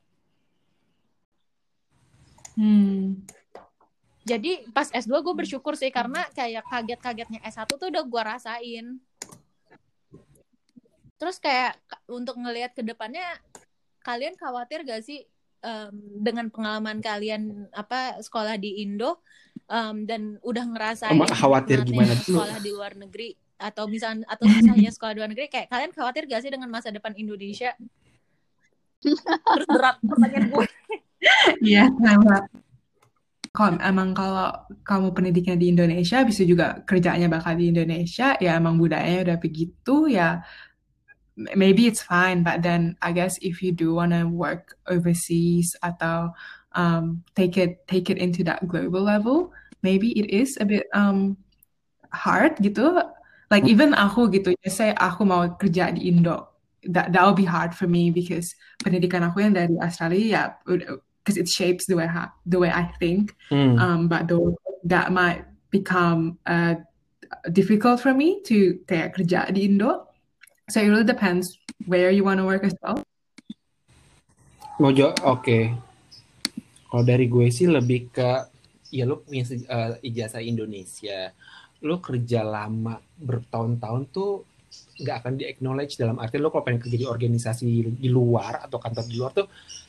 [2.57, 3.42] hmm
[4.23, 8.87] jadi pas S2 gue bersyukur sih karena kayak kaget-kagetnya S1 tuh udah gue rasain.
[11.19, 13.23] Terus kayak untuk ngelihat ke depannya
[14.03, 15.27] kalian khawatir gak sih
[15.63, 19.23] um, dengan pengalaman kalian apa sekolah di Indo
[19.71, 25.15] um, dan udah ngerasain khawatir gimana sekolah di luar negeri atau misalnya atau misalnya sekolah
[25.15, 27.75] di luar negeri kayak kalian khawatir gak sih dengan masa depan Indonesia?
[29.59, 30.67] Terus berat pertanyaan gue
[31.63, 32.51] Iya, sangat
[33.53, 34.49] kalau emang kalau
[34.81, 40.09] kamu pendidikan di Indonesia, bisa juga kerjanya bakal di Indonesia, ya emang budayanya udah begitu,
[40.09, 40.41] ya
[41.37, 42.41] maybe it's fine.
[42.41, 46.33] But then I guess if you do wanna work overseas atau
[46.73, 49.53] um, take it take it into that global level,
[49.85, 51.37] maybe it is a bit um,
[52.09, 53.05] hard gitu.
[53.53, 56.57] Like even aku gitu, saya aku mau kerja di Indo,
[56.89, 60.43] that that will be hard for me because pendidikan aku yang dari Australia ya
[61.23, 63.35] because it shapes the way I, the way I think.
[63.51, 63.79] Mm.
[63.79, 66.75] Um, but though that might become uh,
[67.51, 70.11] difficult for me to kayak kerja di Indo.
[70.69, 73.03] So it really depends where you want to work as well.
[74.83, 75.59] Mojo, oke.
[76.91, 78.31] Kalau dari gue sih lebih ke
[78.93, 81.33] ya lu punya uh, ijazah Indonesia,
[81.81, 84.45] lu kerja lama bertahun-tahun tuh
[85.03, 88.77] nggak akan di acknowledge dalam arti lo kalau pengen kerja di organisasi di luar atau
[88.77, 89.47] kantor di luar tuh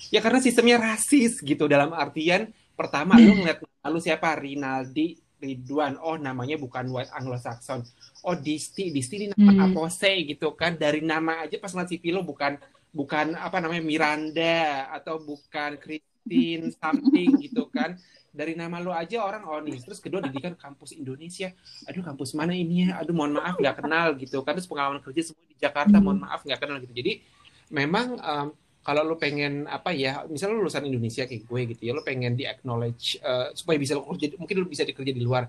[0.09, 1.65] ya karena sistemnya rasis gitu.
[1.67, 4.35] Dalam artian pertama lo ngeliat lalu siapa?
[4.39, 5.99] Rinaldi Ridwan.
[5.99, 7.83] Oh namanya bukan white Anglo-Saxon.
[8.23, 8.89] Oh Disti.
[8.95, 9.65] Disti ini nama hmm.
[9.75, 10.79] Apose gitu kan.
[10.79, 12.55] Dari nama aja pas ngeliat CV lo bukan
[12.93, 15.75] bukan apa namanya Miranda atau bukan
[16.23, 17.99] Christine something gitu kan.
[18.33, 21.53] Dari nama lo aja orang oh nih terus kedua didikan kampus Indonesia.
[21.85, 23.03] Aduh kampus mana ini ya?
[23.03, 24.57] Aduh mohon maaf nggak kenal gitu kan.
[24.57, 26.93] Terus pengalaman kerja semua di Jakarta mohon maaf nggak kenal gitu.
[26.95, 27.21] Jadi
[27.69, 28.47] memang um,
[28.83, 32.35] kalau lo pengen apa ya misalnya lo lulusan Indonesia kayak gue gitu ya lo pengen
[32.35, 35.45] di acknowledge uh, supaya bisa lo kerja mungkin lo bisa dikerja di luar.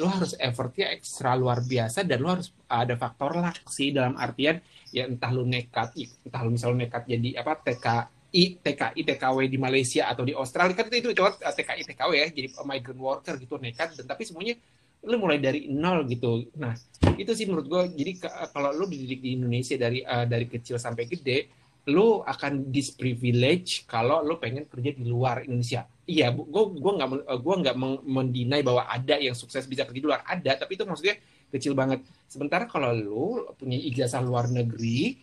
[0.00, 4.56] Lo harus effortnya ekstra luar biasa dan lo harus ada faktor luck sih dalam artian
[4.88, 5.92] ya entah lo nekat
[6.24, 7.86] entah lo misalnya nekat jadi apa TK
[8.32, 12.48] TKI, TKW di Malaysia atau di Australia kan itu coba eh, TKI, TKW ya jadi
[12.64, 14.56] migrant worker gitu nekat dan tapi semuanya
[15.04, 16.48] lu mulai dari nol gitu.
[16.56, 16.72] Nah
[17.20, 18.12] itu sih menurut gue jadi
[18.54, 21.38] kalau lu dididik di Indonesia dari uh, dari kecil sampai gede
[21.90, 25.82] lu akan disprivilege kalau lu pengen kerja di luar Indonesia.
[26.06, 27.08] Iya, gue gue nggak
[27.42, 31.18] gue nggak mendinai bahwa ada yang sukses bisa kerja di luar ada, tapi itu maksudnya
[31.50, 32.06] kecil banget.
[32.30, 33.26] Sementara kalau lu
[33.58, 35.18] punya ijazah luar negeri,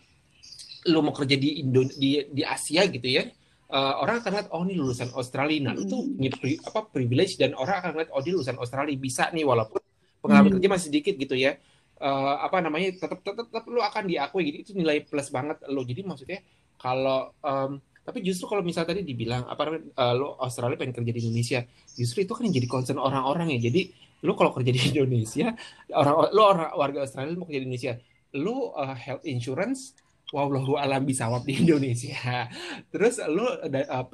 [0.90, 3.24] lu mau kerja di Indo di di Asia gitu ya
[3.70, 5.70] uh, orang akan lihat oh ini lulusan Australia.
[5.70, 9.30] Nah itu punya pri, apa privilege dan orang akan lihat oh dia lulusan Australia bisa
[9.30, 9.80] nih walaupun
[10.20, 10.56] pengalaman hmm.
[10.58, 11.56] kerja masih sedikit gitu ya.
[12.00, 15.84] Uh, apa namanya tetap tetap tetap lu akan diakui gitu itu nilai plus banget lo
[15.84, 16.40] jadi maksudnya
[16.80, 21.12] kalau um, tapi justru kalau misalnya tadi dibilang apa namanya uh, lo Australia pengen kerja
[21.12, 21.60] di Indonesia
[21.92, 23.68] justru itu kan yang jadi concern orang-orang ya.
[23.68, 23.92] Jadi
[24.24, 25.52] lo kalau kerja di Indonesia
[25.92, 27.92] orang lo orang warga Australia lo mau kerja di Indonesia
[28.40, 29.92] lo uh, health insurance
[30.30, 32.46] wallahu alam bisawab di Indonesia.
[32.92, 33.46] Terus lu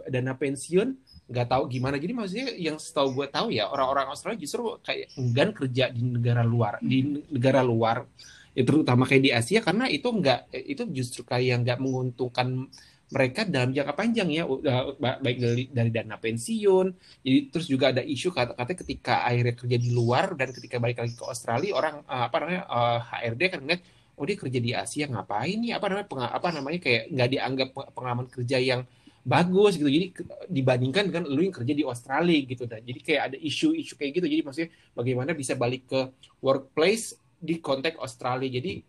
[0.09, 0.89] dana pensiun
[1.27, 1.97] nggak tahu gimana.
[2.01, 6.43] Jadi maksudnya yang setahu gue tahu ya orang-orang Australia justru kayak enggan kerja di negara
[6.47, 8.07] luar, di negara luar,
[8.57, 12.71] ya, terutama kayak di Asia karena itu enggak itu justru kayak nggak menguntungkan
[13.07, 14.43] mereka dalam jangka panjang ya
[15.23, 16.87] baik dari, dari dana pensiun
[17.23, 20.99] jadi terus juga ada isu kata kata ketika akhirnya kerja di luar dan ketika balik
[20.99, 22.63] lagi ke Australia orang apa namanya
[23.07, 23.83] HRD kan ngeliat
[24.17, 25.77] oh dia kerja di Asia ngapain nih?
[25.77, 28.83] Apa namanya peng, apa namanya kayak nggak dianggap pengalaman kerja yang
[29.27, 29.91] bagus gitu.
[29.91, 30.07] Jadi
[30.49, 32.65] dibandingkan dengan lu yang kerja di Australia gitu.
[32.65, 34.27] Dan jadi kayak ada isu-isu kayak gitu.
[34.27, 36.01] Jadi maksudnya bagaimana bisa balik ke
[36.41, 38.49] workplace di konteks Australia.
[38.49, 38.81] Jadi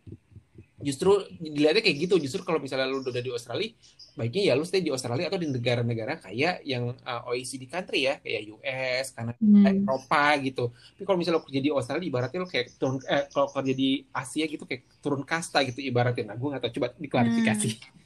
[0.77, 2.15] justru dilihatnya kayak gitu.
[2.21, 3.73] Justru kalau misalnya lu udah di Australia
[4.17, 8.21] baiknya ya lu stay di Australia atau di negara-negara kayak yang uh, OECD country ya.
[8.21, 9.65] Kayak US karena hmm.
[9.65, 10.65] Eropa gitu.
[10.71, 13.89] Tapi kalau misalnya lu kerja di Australia ibaratnya lu kayak turun eh, kalau kerja di
[14.13, 16.33] Asia gitu kayak turun kasta gitu ibaratnya.
[16.33, 16.71] Nah gue nggak tahu.
[16.77, 17.69] Coba diklarifikasi.
[17.73, 17.97] Hmm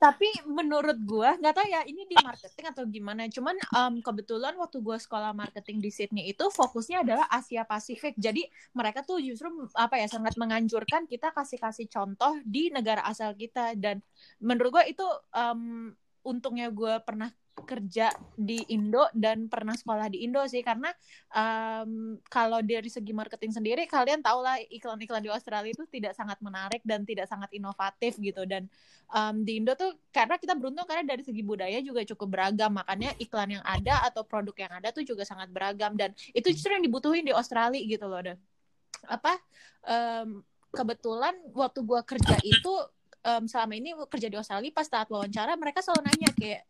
[0.00, 3.28] tapi menurut gue nggak tahu ya ini di marketing atau gimana.
[3.28, 8.16] Cuman um, kebetulan waktu gue sekolah marketing di Sydney itu fokusnya adalah Asia Pasifik.
[8.16, 13.36] Jadi mereka tuh justru apa ya sangat menganjurkan kita kasih kasih contoh di negara asal
[13.36, 13.76] kita.
[13.76, 14.00] Dan
[14.40, 15.04] menurut gue itu
[15.36, 15.92] um,
[16.24, 17.28] untungnya gue pernah
[17.64, 20.60] kerja di Indo dan pernah sekolah di Indo sih.
[20.60, 20.90] Karena
[21.32, 26.38] um, kalau dari segi marketing sendiri kalian tahu lah iklan-iklan di Australia itu tidak sangat
[26.44, 28.44] menarik dan tidak sangat inovatif gitu.
[28.44, 28.68] Dan
[29.12, 32.72] um, di Indo tuh karena kita beruntung karena dari segi budaya juga cukup beragam.
[32.72, 35.96] Makanya iklan yang ada atau produk yang ada tuh juga sangat beragam.
[35.96, 38.38] Dan itu justru yang dibutuhin di Australia gitu loh dan.
[39.08, 39.32] Apa
[39.88, 40.44] um,
[40.76, 42.74] kebetulan waktu gua kerja itu
[43.24, 46.62] um, selama ini kerja di Australia pas saat wawancara mereka selalu nanya kayak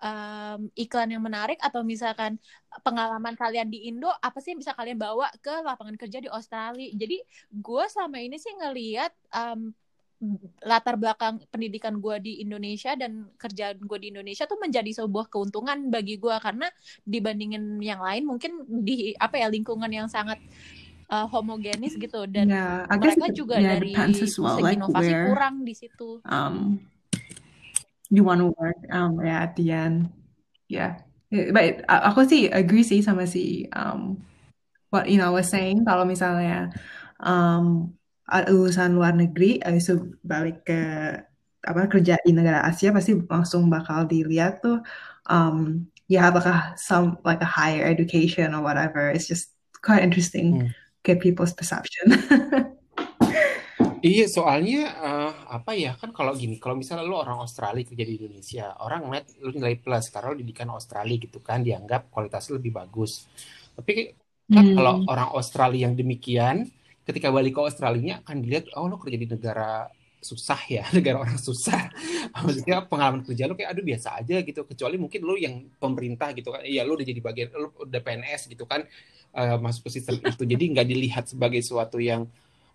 [0.00, 2.40] um, iklan yang menarik atau misalkan
[2.82, 6.90] pengalaman kalian di Indo apa sih yang bisa kalian bawa ke lapangan kerja di Australia?
[6.94, 9.70] Jadi gue selama ini sih ngeliat um,
[10.64, 15.92] latar belakang pendidikan gue di Indonesia dan kerjaan gue di Indonesia tuh menjadi sebuah keuntungan
[15.92, 16.70] bagi gue karena
[17.04, 20.40] dibandingin yang lain mungkin di apa ya lingkungan yang sangat
[21.12, 22.24] uh, homogenis gitu.
[22.30, 26.08] Dan yeah, mereka juga yeah, dari well, segi inovasi where, kurang di situ.
[26.24, 26.80] Um,
[28.14, 30.10] you want to work um yeah at the end.
[30.70, 31.02] Yeah.
[31.30, 34.22] But aku sih agree sih sama si um
[34.94, 35.82] what you know was saying.
[35.82, 36.70] Kalau misalnya
[37.18, 37.92] um
[38.30, 40.80] lulusan luar negeri habis itu balik ke
[41.64, 44.84] apa kerja di negara Asia pasti langsung bakal dilihat tuh
[45.28, 49.10] um you have like a some like a higher education or whatever.
[49.10, 49.52] It's just
[49.84, 50.68] quite interesting hmm.
[51.04, 52.16] get people's perception
[54.04, 58.14] Iya, soalnya uh, apa ya kan kalau gini, kalau misalnya lu orang Australia kerja di
[58.20, 62.68] Indonesia, orang ngeliat lu nilai plus karena lu didikan Australia gitu kan, dianggap kualitas lebih
[62.78, 63.24] bagus.
[63.76, 63.92] Tapi
[64.52, 65.08] kan kalau Hmm.
[65.08, 66.68] orang Australia yang demikian,
[67.08, 69.88] ketika balik ke Australia akan dilihat, oh lo kerja di negara
[70.20, 71.80] susah ya, negara orang susah.
[72.44, 74.60] Maksudnya pengalaman kerja lo kayak aduh biasa aja gitu.
[74.68, 78.52] Kecuali mungkin lo yang pemerintah gitu kan, ya lo udah jadi bagian, lo udah PNS
[78.52, 78.84] gitu kan,
[79.32, 80.42] eh, masuk ke sistem itu.
[80.44, 82.28] Jadi nggak dilihat sebagai suatu yang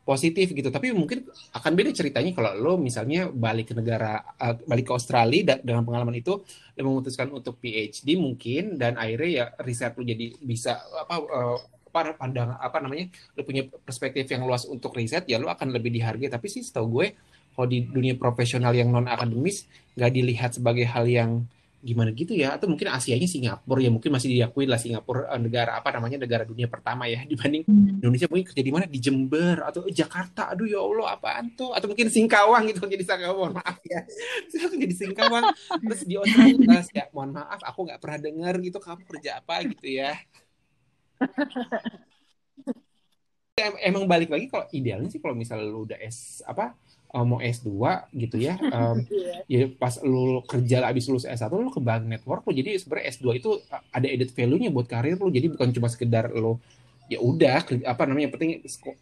[0.03, 0.69] positif gitu.
[0.73, 5.41] Tapi mungkin akan beda ceritanya kalau lo misalnya balik ke negara, eh, balik ke Australia
[5.53, 6.41] da- dengan pengalaman itu
[6.73, 11.57] dan memutuskan untuk PhD mungkin dan akhirnya ya riset lo jadi bisa apa eh,
[11.89, 15.93] apa pandang apa namanya lo punya perspektif yang luas untuk riset ya lo akan lebih
[15.93, 16.29] dihargai.
[16.29, 17.07] Tapi sih setahu gue
[17.53, 19.67] kalau di dunia profesional yang non akademis
[19.99, 21.43] nggak dilihat sebagai hal yang
[21.79, 25.79] gimana gitu ya atau mungkin Asianya Singapura ya mungkin masih diakui lah Singapura eh, negara
[25.79, 27.63] apa namanya negara dunia pertama ya dibanding
[27.99, 28.85] Indonesia mungkin kerja di mana?
[28.87, 30.51] Di Jember atau Jakarta.
[30.51, 31.71] Aduh ya Allah apaan tuh?
[31.75, 34.03] Atau mungkin Singkawang gitu jadi Singkawang maaf ya.
[34.51, 35.51] Saya jadi Singkawang
[35.83, 39.87] terus di Australia ya mohon maaf aku nggak pernah dengar gitu kamu kerja apa gitu
[39.87, 40.15] ya.
[43.59, 47.39] Em- emang balik lagi kalau idealnya sih kalau misalnya lu udah S apa eh, mau
[47.39, 47.69] S2
[48.13, 48.97] gitu ya em,
[49.45, 53.49] ya pas lu kerja abis lulus S1 lu kembang network lu jadi sebenarnya S2 itu
[53.89, 55.27] ada added value-nya buat karir lu.
[55.27, 56.61] Jadi bukan cuma sekedar lu
[57.09, 58.51] ya udah ke- apa namanya yang penting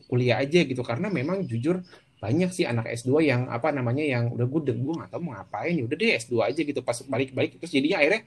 [0.07, 0.79] kuliah aja gitu.
[0.81, 1.83] Karena memang jujur
[2.17, 5.75] banyak sih anak S2 yang apa namanya yang udah gue gue nggak tahu mau ngapain.
[5.75, 6.79] Ya udah deh S2 aja gitu.
[6.81, 8.23] Pas balik-balik terus jadinya akhirnya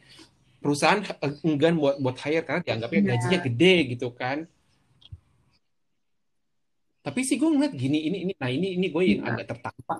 [0.61, 3.09] perusahaan eh, enggan buat buat hire karena dianggapnya Iya.
[3.17, 4.45] gajinya gede gitu kan
[7.01, 9.31] tapi sih gue ngeliat gini ini ini nah ini ini gue yang Iya.
[9.35, 9.99] agak tertampar.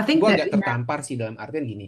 [0.00, 1.86] Gue that agak tertampar sih dalam artian gini.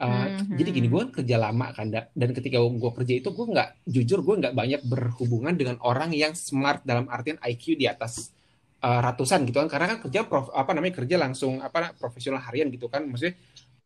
[0.00, 0.56] Uh, Mhm.
[0.56, 3.68] jadi gini gue kan kerja lama kan da- dan ketika gue kerja itu gue nggak
[3.84, 8.32] jujur gue nggak banyak berhubungan dengan orang yang smart dalam artian IQ di atas
[8.80, 9.68] uh, ratusan gitu kan.
[9.68, 13.04] Karena kan kerja prof, apa namanya kerja langsung apa profesional harian gitu kan.
[13.04, 13.36] Maksudnya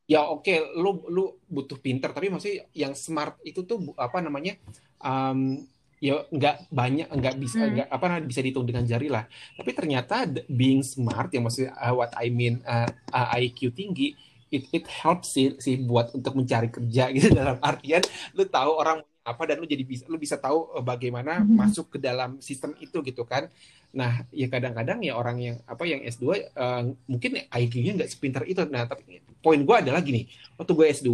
[0.06, 4.54] ya oke lu lu butuh pinter tapi maksudnya yang smart itu tuh apa namanya
[5.00, 5.64] um,
[6.04, 7.72] ya nggak banyak nggak bisa Hmm.
[7.80, 9.24] nggak apa namanya bisa dihitung dengan jari lah
[9.56, 14.12] tapi ternyata being smart yang maksudnya uh, what I mean uh, uh, IQ tinggi
[14.52, 18.04] it, it helps sih, sih buat untuk mencari kerja gitu dalam artian
[18.36, 21.56] lu tahu orang apa dan lu jadi bisa lu bisa tahu uh, bagaimana Mhm.
[21.56, 23.48] masuk ke dalam sistem itu gitu kan
[23.90, 28.60] nah ya kadang-kadang ya orang yang apa yang S2 uh, mungkin IQ-nya nggak sepintar itu
[28.68, 30.28] nah tapi poin gue adalah gini
[30.60, 31.10] waktu gue S2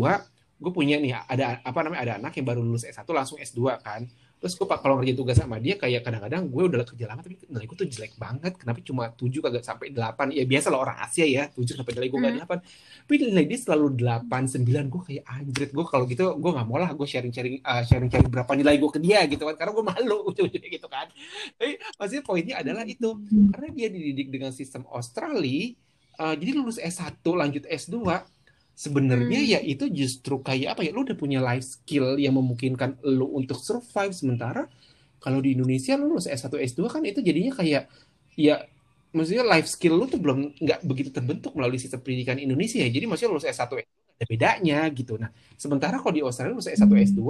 [0.59, 4.03] gue punya nih ada apa namanya ada anak yang baru lulus S1 langsung S2 kan
[4.41, 7.67] terus gue kalau ngerjain tugas sama dia kayak kadang-kadang gue udah kerja lama tapi nilai
[7.69, 8.57] gue tuh jelek banget.
[8.57, 12.09] Kenapa cuma 7 kagak sampai 8 ya biasa lah orang Asia ya 7 sampai nilai
[12.09, 12.45] gue gak Hmm.
[12.49, 16.67] 8 tapi nilai dia selalu 8 9 gue kayak anjrit gue kalau gitu gue gak
[16.67, 19.55] mau lah gue sharing-sharing uh, sharing-sharing berapa nilai gue ke dia gitu kan.
[19.61, 21.07] Karena gue malu ujung-ujungnya gitu kan.
[21.61, 23.21] Tapi maksudnya poinnya adalah itu.
[23.53, 25.77] Karena dia dididik dengan sistem Australia
[26.21, 27.97] uh, jadi lulus S1 lanjut S2
[28.81, 29.51] sebenarnya Hmm.
[29.55, 30.91] ya itu justru kayak apa ya?
[30.97, 34.63] Lu udah punya life skill yang memungkinkan lu untuk survive sementara.
[35.25, 37.83] Kalau di Indonesia lu lulus S1 S2 kan itu jadinya kayak
[38.41, 38.55] ya
[39.13, 42.81] maksudnya life skill lu tuh belum nggak begitu terbentuk melalui sistem pendidikan Indonesia.
[42.81, 45.13] Ya jadi maksudnya lulus S1 S2 ada bedanya gitu.
[45.21, 47.21] Nah sementara kalau di Australia lulus S1 S2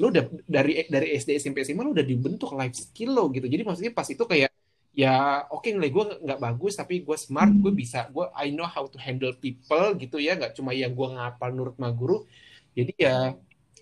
[0.00, 3.44] lu udah dari dari SD SMP SMA lu udah dibentuk life skill lo gitu.
[3.48, 4.48] Jadi maksudnya pas itu kayak
[4.96, 8.88] ya oke nilai gue nggak bagus tapi gue smart gue bisa gue I know how
[8.88, 12.24] to handle people gitu ya nggak cuma yang gue ngapal nurut sama guru
[12.72, 13.16] jadi ya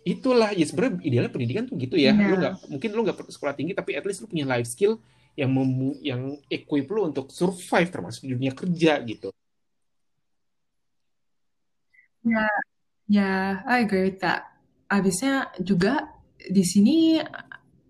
[0.03, 2.27] itulah ya sebenarnya idealnya pendidikan tuh gitu ya Iya.
[2.29, 4.99] lu nggak mungkin lu nggak sekolah tinggi tapi at least lu punya life skill
[5.39, 9.31] yang memu, yang equip lu untuk survive termasuk di dunia kerja gitu
[13.05, 14.49] Yeah, I agree with that.
[14.89, 16.09] Abisnya juga
[16.41, 17.21] di sini,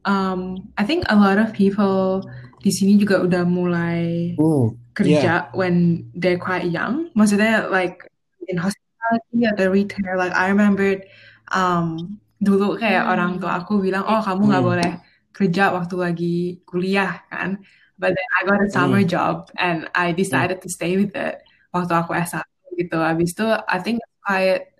[0.02, 2.26] um, I think a lot of people
[2.64, 7.12] di sini juga udah mulai oh kerja when they're quite young.
[7.12, 8.08] Maksudnya like
[8.48, 10.16] in hospitality atau retail.
[10.16, 11.04] Like I remembered
[11.52, 13.12] um, dulu kayak Hmm.
[13.12, 14.70] orang tua aku bilang, oh kamu nggak Hmm.
[14.72, 14.90] boleh
[15.34, 17.60] kerja waktu lagi kuliah kan.
[18.00, 19.10] But then I got a summer Hmm.
[19.10, 21.42] job and I decided to stay with it
[21.74, 22.46] waktu aku S1
[22.80, 22.98] gitu.
[23.02, 24.72] Abis itu I think kayak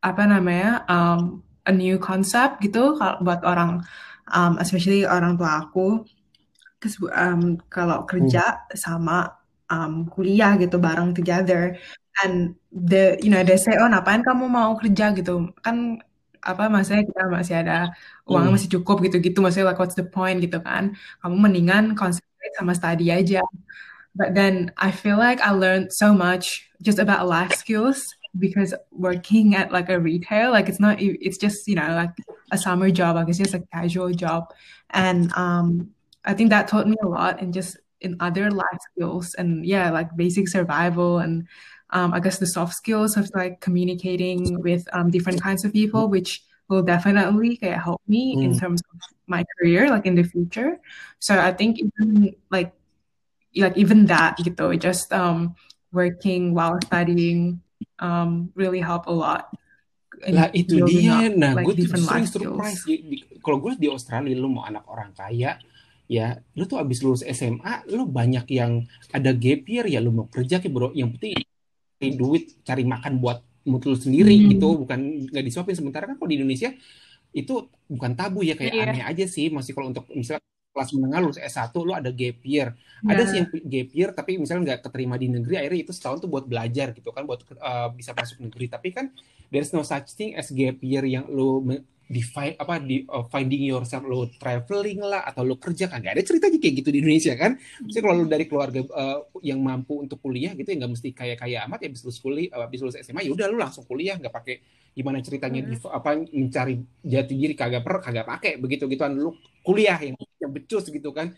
[0.00, 3.84] apa namanya um, a new concept gitu kalau buat orang
[4.32, 6.04] um, especially orang tua aku
[7.12, 9.36] um, kalau kerja sama
[9.70, 11.76] um, kuliah gitu bareng together
[12.24, 15.12] and the you know they say oh ngapain kamu mau kerja?
[15.16, 15.52] gitu.
[15.64, 16.00] Kan
[16.40, 17.92] apa maksudnya kita masih ada
[18.24, 18.56] uangnya Hmm.
[18.56, 20.96] masih cukup gitu-gitu maksudnya like what's the point gitu kan.
[21.20, 23.44] Kamu mendingan concentrate sama study aja.
[24.14, 28.02] But then I feel like I learned so much just about life skills
[28.34, 32.14] because working at like a retail, like it's not, e, it's just, you know, like
[32.50, 34.50] a summer job, like it's just a casual job.
[34.90, 35.94] And um,
[36.24, 39.90] I think that taught me a lot and just in other life skills and yeah,
[39.90, 41.48] like basic survival and
[41.90, 46.08] um, I guess the soft skills of like communicating with um, different kinds of people,
[46.08, 48.58] which will definitely help me in Hmm.
[48.58, 50.78] terms of my career like in the future.
[51.18, 52.72] So I think even like
[53.56, 55.54] like even that gitu, just um
[55.90, 57.60] working while studying
[57.98, 59.50] um really help a lot
[60.22, 61.34] in Lah itu building up dia.
[61.34, 62.54] Nah, like gue tuh different justru yang life skills.
[62.54, 62.80] surprise.
[63.40, 65.56] Kalau gue di Australia, lu mau anak orang kaya,
[66.10, 66.26] ya,
[66.58, 68.82] lu tuh abis lulus SMA, lu banyak yang
[69.14, 70.90] ada gap year, ya lu mau kerja kayak bro.
[70.90, 71.32] Yang penting
[72.00, 74.58] cari duit, cari makan buat mood lu sendiri Hmm.
[74.58, 74.98] gitu, bukan
[75.30, 75.78] nggak disuapin.
[75.78, 76.74] Sementara kan kalau di Indonesia
[77.30, 77.54] itu
[77.86, 78.82] bukan tabu ya, kayak Iya.
[78.90, 79.54] aneh aja sih.
[79.54, 82.74] Masih kalau untuk misalnya kelas menengah lulus S1 lu ada gap year.
[83.02, 83.38] Ada sih Ya.
[83.42, 86.94] yang gap year tapi misalnya nggak keterima di negeri akhirnya itu setahun tuh buat belajar
[86.94, 89.10] gitu kan buat uh, bisa masuk negeri tapi kan
[89.50, 91.58] there's no such thing as gap year yang lu
[92.10, 96.18] me- define apa di uh, finding yourself lu traveling lah atau lu kerja kan nggak
[96.18, 100.02] ada ceritanya kayak gitu di Indonesia kan Maksudnya kalau lu dari keluarga uh, yang mampu
[100.02, 102.96] untuk kuliah gitu ya nggak mesti kaya kaya amat ya habis lulus kuliah habis lulus
[102.98, 104.54] SMA ya udah lu langsung kuliah nggak pakai
[104.90, 106.74] gimana ceritanya di, apa mencari
[107.06, 109.30] jati diri kagak per kagak pakai begitu gituan lu
[109.62, 111.30] kuliah yang yang becus gitu kan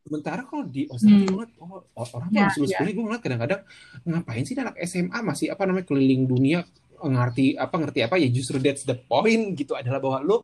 [0.00, 1.34] sementara kalau di Australia Hmm.
[1.36, 2.78] ngeliat, oh, orang Ya, harus lulus ya.
[2.80, 3.60] kuliah gue ngeliat kadang-kadang
[4.08, 6.64] ngapain sih anak SMA masih apa namanya keliling dunia
[7.00, 10.36] ngerti apa ngerti apa ya justru that's the point gitu adalah bahwa lu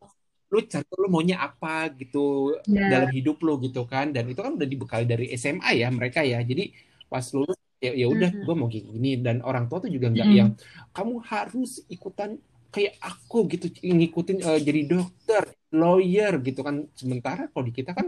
[0.47, 2.87] lu cari lu maunya apa gitu Ya.
[2.87, 6.39] dalam hidup lu gitu kan dan itu kan udah dibekali dari SMA ya mereka ya
[6.41, 6.71] jadi
[7.11, 8.43] pas lulus ya ya udah Mhm.
[8.47, 10.37] gue mau gini dan orang tua tuh juga nggak Mhm.
[10.39, 10.49] yang
[10.95, 17.63] kamu harus ikutan kayak aku gitu ngikutin eh, jadi dokter lawyer gitu kan sementara kalau
[17.67, 18.07] di kita kan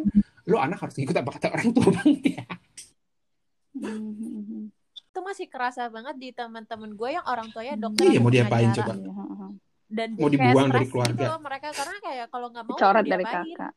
[0.49, 2.43] lu anak harus ngikut apa kata orang tua banget ya.
[5.29, 8.93] Masih kerasa banget di teman-teman gue yang orang tuanya dokter Iya, mau diapain coba?
[8.93, 9.49] Iya, heeh.
[9.87, 11.13] dan Mau dibuang dari keluarga.
[11.15, 13.71] gitu mereka karena kayak kalau nggak mau Dicoret mau dari kakak.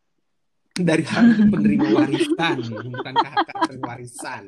[0.75, 4.45] dari hak penerima warisan bukan kakak warisan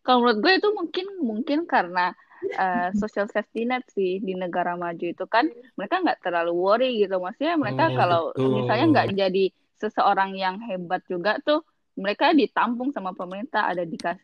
[0.00, 2.12] Kalau menurut gue itu mungkin mungkin karena
[2.44, 7.16] eh, social safety net sih di negara maju itu kan mereka nggak terlalu worry gitu
[7.16, 8.52] maksudnya mereka Oh, kalau betul.
[8.54, 9.44] misalnya nggak jadi
[9.74, 14.22] seseorang yang hebat juga tuh mereka ditampung sama pemerintah ada dikasih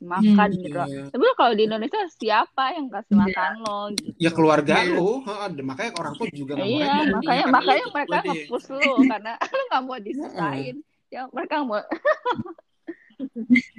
[0.00, 0.78] makan Hmm, gitu.
[0.78, 1.10] Iya.
[1.10, 3.22] Tapi kalau di Indonesia siapa yang kasih Iya.
[3.22, 4.16] makan lo gitu.
[4.16, 4.88] ya keluarga Iya.
[4.88, 7.12] lu heeh, makanya orang tua juga nggak mau Iya, repot.
[7.12, 10.76] makanya Karena makanya lu mereka nge-push lu karena lu nggak mau disusahin.
[11.10, 11.80] Ya mereka mau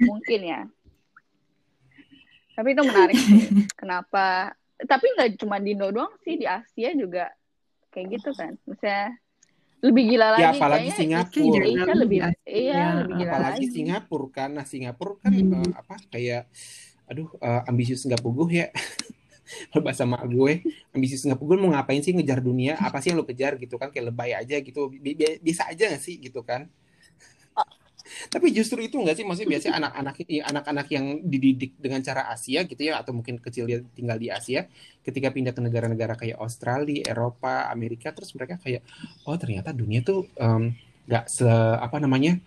[0.00, 0.68] mungkin ya.
[2.54, 3.50] Tapi itu menarik sih.
[3.80, 4.54] Kenapa?
[4.78, 7.34] Tapi nggak cuma di Indo doang sih di Asia juga
[7.90, 8.58] kayak gitu kan.
[8.64, 9.18] Misalnya
[9.84, 11.92] lebih gila lagi Ya, apalagi kayaknya Singapura.
[12.02, 13.74] Lebih Iya, iya iya, lebih gila apalagi lagi.
[13.74, 15.52] Singapura kan nah Singapura kan Hmm.
[15.56, 16.42] eh, apa kayak
[17.10, 18.66] aduh eh, ambisius nggak puguh ya
[19.70, 20.52] Kalau bahasa mak gue
[20.96, 23.92] ambisius nggak puguh mau ngapain sih ngejar dunia apa sih yang lo kejar gitu kan
[23.92, 26.66] kayak lebay aja gitu Bi- bi- biasa aja nggak sih gitu kan
[28.30, 29.24] tapi justru itu nggak sih?
[29.24, 33.80] Maksudnya biasanya anak-anak anak-anak yang dididik dengan cara Asia gitu ya atau mungkin kecil dia
[33.94, 34.66] tinggal di Asia
[35.04, 38.84] ketika pindah ke negara-negara kayak Australia Eropa Amerika terus mereka kayak
[39.28, 40.28] oh ternyata dunia tuh
[41.04, 41.48] nggak se
[41.78, 42.40] apa namanya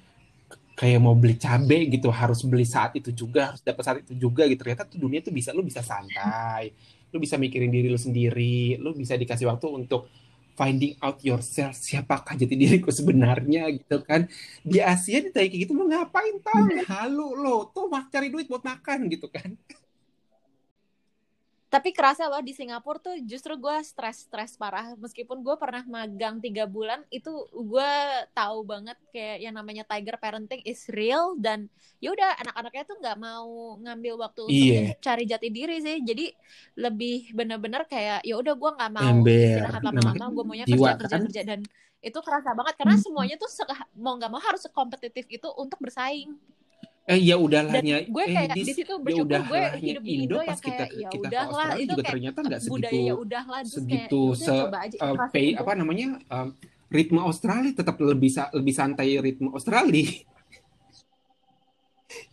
[0.78, 4.46] kayak mau beli cabe gitu harus beli saat itu juga harus dapat saat itu juga
[4.46, 4.62] gitu.
[4.62, 6.74] Ternyata tuh dunia tuh bisa lu bisa santai
[7.08, 10.12] lu bisa mikirin diri lu sendiri lu bisa dikasih waktu untuk
[10.58, 14.26] finding out yourself siapakah jati diriku sebenarnya gitu kan.
[14.66, 18.66] Di Asia ditanya kayak gitu mau ngapain tau halu lo tuh mak cari duit buat
[18.66, 19.54] makan gitu kan
[21.68, 24.96] Tapi kerasa loh di Singapura tuh justru gue stres-stres parah.
[24.96, 27.92] Meskipun gue pernah magang tiga bulan, itu gue
[28.32, 31.68] tahu banget kayak yang namanya tiger parenting is real dan
[32.00, 33.52] ya udah anak-anaknya tuh nggak mau
[33.84, 34.96] ngambil waktu untuk Iya.
[35.04, 36.00] cari jati diri sih.
[36.08, 36.26] Jadi
[36.80, 41.26] lebih bener-bener kayak ya udah gue nggak mau istirahat lama-lama, gue maunya kerja kerja kan?
[41.28, 41.60] kerja dan
[42.00, 43.04] itu kerasa banget karena Hmm.
[43.04, 43.50] semuanya tuh
[44.00, 46.32] mau nggak mau harus kompetitif itu untuk bersaing.
[47.08, 49.80] Eh ya udahlah Dan ya gue eh kayak dis di situ ya bersyukur gue udahlahnya
[49.80, 52.40] hidup di Indo Indo pas kita kayak ya kita udahlah Australia itu juga kayak ternyata
[52.44, 56.08] nggak segitu ya udahlah kayak segitu ya udah se aja uh, ikhlasin pay apa namanya
[56.28, 56.48] um,
[56.92, 60.08] ritme Australia tetap lebih lebih santai ritme Australia.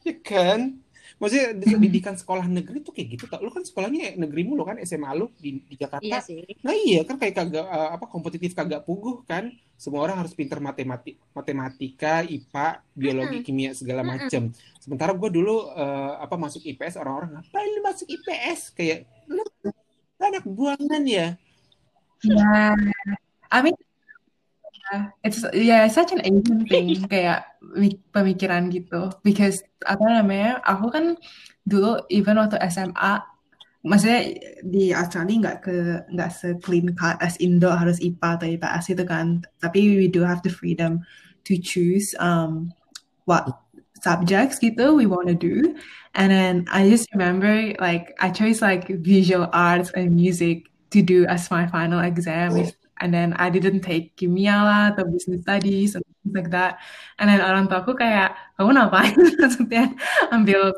[0.04, 0.83] Ya kan
[1.18, 4.76] maksudnya di- didikan sekolah negeri tuh kayak gitu tau lu kan sekolahnya negeri mulu kan
[4.82, 6.42] SMA lu di, di Jakarta Iya sih.
[6.60, 9.50] Nah iya kan kayak kagak eh, apa kompetitif kagak puguh kan.
[9.74, 14.54] Semua orang harus pinter matematik, matematika, IPA, biologi, kimia segala macem.
[14.78, 19.42] Sementara gue dulu eh, apa masuk IPS orang-orang ngapain lu masuk IPS kayak lu
[20.18, 21.36] anak buangan ya.
[22.24, 22.72] Yeah,
[23.52, 23.76] I mean,
[25.22, 29.12] it's yeah, such an Asian thing kayak mi- pemikiran gitu.
[29.24, 31.16] Because apa namanya, aku kan
[31.64, 33.24] dulu even waktu SMA,
[33.84, 34.20] maksudnya
[34.64, 35.76] di Australia nggak ke
[36.12, 39.26] nggak se clean cut as Indo harus IPA atau IPS itu kan.
[39.60, 41.04] Tapi we do have the freedom
[41.44, 42.72] to choose um
[43.28, 43.44] what
[44.04, 45.72] subjects gitu we want to do.
[46.12, 51.26] And then I just remember like I chose like visual arts and music to do
[51.26, 55.98] as my final exam if, and then I didn't take kimia lah atau business studies
[55.98, 56.78] and things like that.
[57.18, 59.16] And then orang tua aku kayak kamu ngapain?
[59.42, 59.84] Maksudnya
[60.30, 60.74] ambil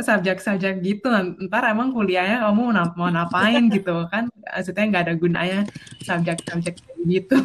[0.00, 1.08] subjek-subjek gitu.
[1.48, 4.32] Ntar emang kuliahnya kamu mau ngapain gitu kan?
[4.48, 5.60] Maksudnya nggak ada gunanya
[6.00, 7.36] subjek-subjek gitu.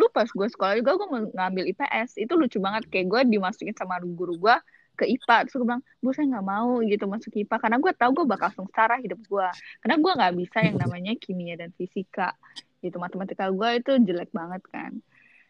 [0.00, 2.88] Lu pas gue sekolah juga gue ngambil IPS itu lucu banget.
[2.88, 4.56] Kayak gue dimasukin sama guru gue
[5.00, 8.10] ke IPA terus gue bilang bu saya nggak mau gitu masuk IPA karena gue tahu
[8.20, 9.48] gue bakal sengsara hidup gue
[9.80, 12.36] karena gue nggak bisa yang namanya kimia dan fisika.
[12.84, 14.92] Gitu matematika gue itu jelek banget kan.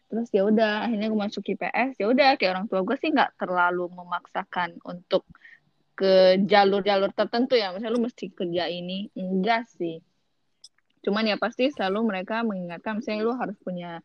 [0.07, 3.35] Terus ya udah akhirnya gue masuk IPS ya udah kayak orang tua gue sih nggak
[3.35, 5.27] terlalu memaksakan untuk
[5.99, 7.75] ke jalur-jalur tertentu ya.
[7.75, 9.11] Misalnya lu mesti kerja ini.
[9.19, 9.99] Enggak sih.
[11.03, 13.99] Cuman ya pasti selalu mereka mengingatkan misalnya lu harus punya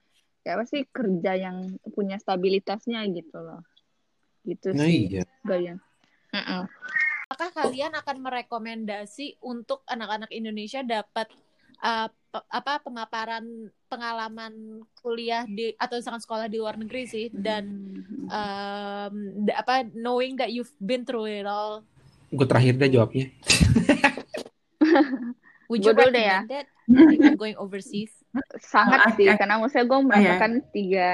[0.46, 3.66] kayak apa sih kerja yang punya stabilitasnya gitu loh
[4.46, 5.24] gitu nah, sih iya.
[5.42, 5.74] gaya
[6.30, 6.62] uh -uh.
[7.26, 11.26] apakah kalian akan merekomendasi untuk anak-anak Indonesia dapat
[11.82, 12.08] uh,
[12.52, 17.64] apa pemaparan pengalaman kuliah di atau misalkan sekolah di luar negeri sih dan
[18.28, 19.14] um,
[19.50, 21.80] apa knowing that you've been through it all
[22.30, 23.32] gue terakhir deh jawabnya
[25.66, 26.40] Would you recommend deh ya.
[26.62, 26.66] it?
[27.42, 28.14] going overseas?
[28.60, 30.68] Sangat oh, sih, karena maksudnya gue merasakan yeah.
[30.72, 31.10] tiga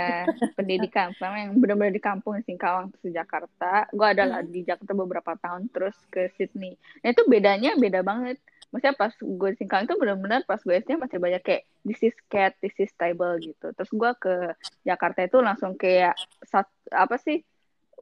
[0.59, 1.07] pendidikan.
[1.17, 3.87] Pertama yang benar-benar di kampung Singkawang ke Jakarta.
[3.91, 4.51] Gue adalah hmm.
[4.51, 6.75] di Jakarta beberapa tahun, terus ke Sydney.
[7.05, 8.39] Nah itu bedanya beda banget.
[8.73, 12.17] Maksudnya pas gue di Singkawang itu benar-benar pas gue SD masih banyak kayak this is
[12.33, 13.73] cat, this is stable gitu.
[13.77, 14.35] Terus gue ke
[14.87, 16.17] Jakarta itu langsung kayak
[16.47, 17.45] sat, apa sih?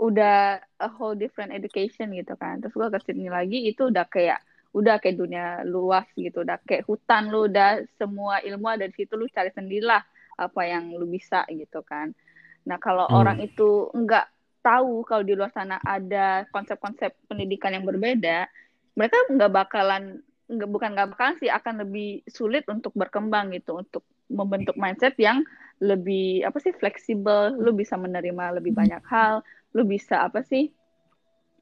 [0.00, 2.62] Udah a whole different education gitu kan.
[2.62, 4.40] Terus gue ke Sydney lagi itu udah kayak
[4.70, 9.18] udah kayak dunia luas gitu udah kayak hutan lu udah semua ilmu ada di situ
[9.18, 10.02] lu cari sendirilah
[10.38, 12.14] apa yang lu bisa gitu kan
[12.62, 13.18] nah kalau hmm.
[13.18, 14.26] orang itu nggak
[14.62, 18.46] tahu kalau di luar sana ada konsep-konsep pendidikan yang berbeda
[18.94, 24.06] mereka nggak bakalan nggak bukan nggak bakalan sih akan lebih sulit untuk berkembang gitu untuk
[24.30, 25.42] membentuk mindset yang
[25.82, 29.42] lebih apa sih fleksibel lu bisa menerima lebih banyak hal
[29.74, 30.70] lu bisa apa sih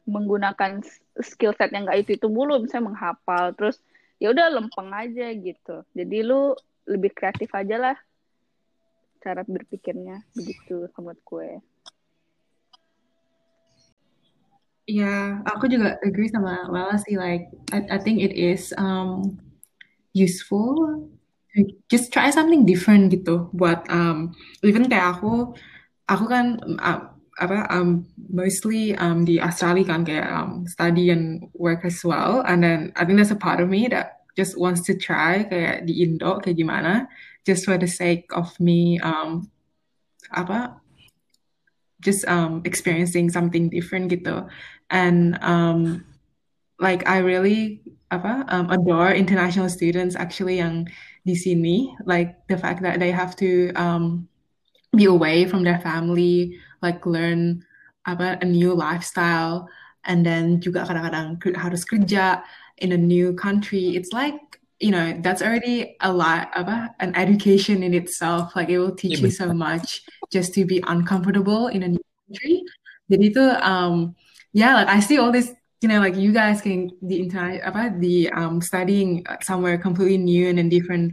[0.08, 0.80] menggunakan
[1.22, 3.78] skill set yang gak itu itu mulu misalnya menghafal terus
[4.18, 6.54] ya udah lempeng aja gitu jadi lu
[6.88, 7.96] lebih kreatif aja lah
[9.18, 11.50] cara berpikirnya begitu menurut gue
[14.88, 17.12] Ya, aku juga agree sama Lala sih.
[17.20, 19.36] Like, I, I think it is um,
[20.16, 21.04] useful
[21.92, 23.52] just try something different gitu.
[23.52, 24.32] Buat um,
[24.64, 25.52] even kayak aku,
[26.08, 32.02] aku kan uh, apa um, mostly um, di Australia kayak um, study and work as
[32.02, 32.42] well.
[32.42, 35.86] And then I think there's a part of me that just wants to try kayak
[35.86, 37.06] di Indo kayak gimana
[37.46, 39.50] just for the sake of me um,
[40.34, 40.78] apa
[42.02, 44.46] just um, experiencing something different gitu.
[44.90, 46.04] And um,
[46.78, 50.90] like I really apa um, adore international students actually yang
[51.22, 51.94] di sini.
[52.02, 54.26] Like the fact that they have to um,
[54.94, 57.64] be away from their family like learn
[58.06, 59.68] apa a new lifestyle
[60.08, 62.40] and then juga kadang-kadang harus kerja
[62.80, 63.94] in a new country.
[63.94, 64.38] It's like
[64.78, 68.54] you know that's already a lot apa an education in itself.
[68.54, 72.64] Like it will teach you so much just to be uncomfortable in a new country.
[73.08, 74.14] Jadi itu um
[74.54, 75.52] yeah like I see all this
[75.84, 80.48] you know like you guys can the entire about the um studying somewhere completely new
[80.48, 81.12] and a different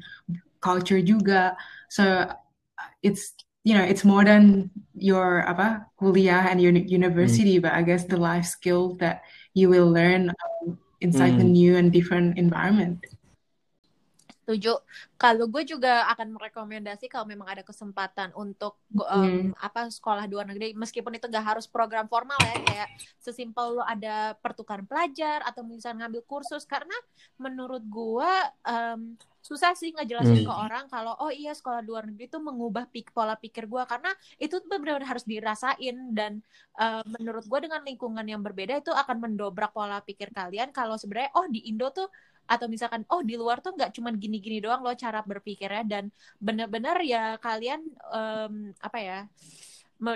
[0.63, 1.57] culture juga.
[1.89, 2.29] So
[3.03, 3.33] it's
[3.65, 7.65] you know it's more than your apa kuliah and your university mm.
[7.65, 9.25] but I guess the life skills that
[9.57, 11.41] you will learn um, inside mm.
[11.41, 13.03] the new and different environment.
[14.45, 14.77] Setuju.
[15.17, 19.57] Kalau gue juga akan merekomendasi kalau memang ada kesempatan untuk um, hmm.
[19.57, 24.37] apa sekolah luar negeri, meskipun itu gak harus program formal ya, kayak sesimpel lo ada
[24.37, 26.93] pertukaran pelajar atau misalnya ngambil kursus, karena
[27.41, 28.31] menurut gue
[28.69, 30.49] um, susah sih ngejelasin hmm.
[30.49, 34.09] ke orang kalau oh iya sekolah luar negeri itu mengubah pik pola pikir gue karena
[34.41, 36.41] itu benar-benar harus dirasain dan
[36.81, 41.29] uh, menurut gue dengan lingkungan yang berbeda itu akan mendobrak pola pikir kalian kalau sebenarnya
[41.37, 42.09] oh di Indo tuh
[42.49, 46.03] atau misalkan oh di luar tuh nggak cuma gini-gini doang loh cara berpikirnya dan
[46.41, 49.19] benar-benar ya kalian um, apa ya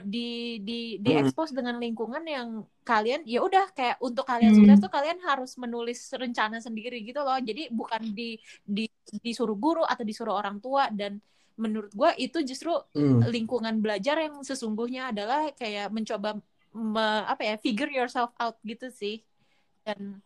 [0.04, 1.24] di di di hmm.
[1.24, 4.60] expose dengan lingkungan yang kalian ya udah kayak untuk kalian hmm.
[4.60, 8.36] sukses tuh kalian harus menulis rencana sendiri gitu loh jadi bukan di
[8.68, 8.92] di
[9.24, 11.24] disuruh guru atau disuruh orang tua dan
[11.56, 13.32] menurut gue itu justru hmm.
[13.32, 16.40] lingkungan belajar yang sesungguhnya adalah kayak mencoba
[16.76, 19.24] me, apa ya figure yourself out gitu sih
[19.88, 20.20] dan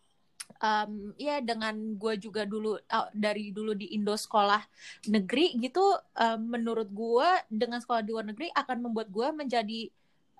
[0.64, 4.64] um, ya dengan gue juga dulu uh, dari dulu di Indo sekolah
[5.12, 5.84] negeri gitu
[6.16, 9.80] um, menurut gue dengan sekolah di luar negeri akan membuat gue menjadi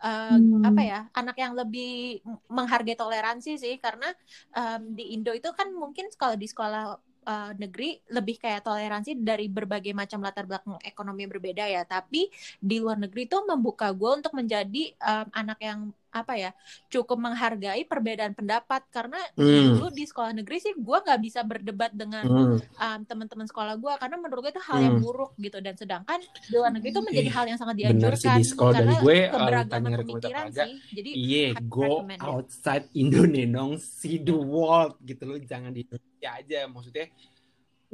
[0.01, 0.65] uh, hmm.
[0.65, 4.09] apa ya anak yang lebih menghargai toleransi sih karena
[4.57, 9.49] um, di Indo itu kan mungkin kalau di sekolah uh, negeri lebih kayak toleransi dari
[9.49, 11.83] berbagai macam latar belakang ekonomi yang berbeda ya.
[11.89, 12.29] Tapi
[12.61, 15.81] di luar negeri itu membuka gue untuk menjadi um, anak yang
[16.15, 16.51] apa ya
[16.93, 19.75] cukup menghargai perbedaan pendapat karena Hmm.
[19.75, 22.57] dulu di sekolah negeri sih gue nggak bisa berdebat dengan Hmm.
[22.79, 25.03] um, teman-teman sekolah gue karena menurut gue itu hal yang Hmm.
[25.03, 28.31] buruk gitu dan sedangkan di luar negeri itu menjadi Ih, hal yang sangat benar sih,
[28.31, 28.51] dianjurkan Dis.
[28.55, 31.91] Kalau dari karena gue, uh, keberagaman rekomendasi pemikiran sih jadi Iya, highly go
[32.23, 36.59] outside Indonesia see the world gitu loh, jangan di Indonesia aja.
[36.71, 37.07] Maksudnya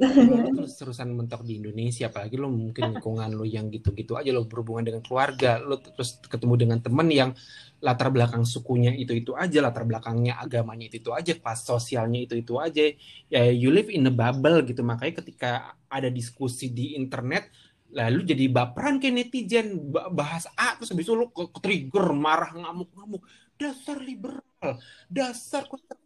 [0.01, 4.49] lu terus terusan mentok di Indonesia, apalagi lo mungkin lingkungan lo yang gitu-gitu aja lo
[4.49, 7.31] berhubungan dengan keluarga, lo terus ketemu dengan temen yang
[7.81, 12.85] latar belakang sukunya itu-itu aja, latar belakangnya agamanya itu-itu aja, kelas sosialnya itu-itu aja.
[13.29, 17.53] Ya you live in a bubble gitu, makanya ketika ada diskusi di internet
[17.91, 22.15] lalu jadi baperan kayak netizen ba- bahas A terus habis itu lu ke, ke trigger
[22.15, 23.21] marah ngamuk-ngamuk.
[23.59, 24.41] Dasar liberal
[25.09, 26.00] dasar konservatif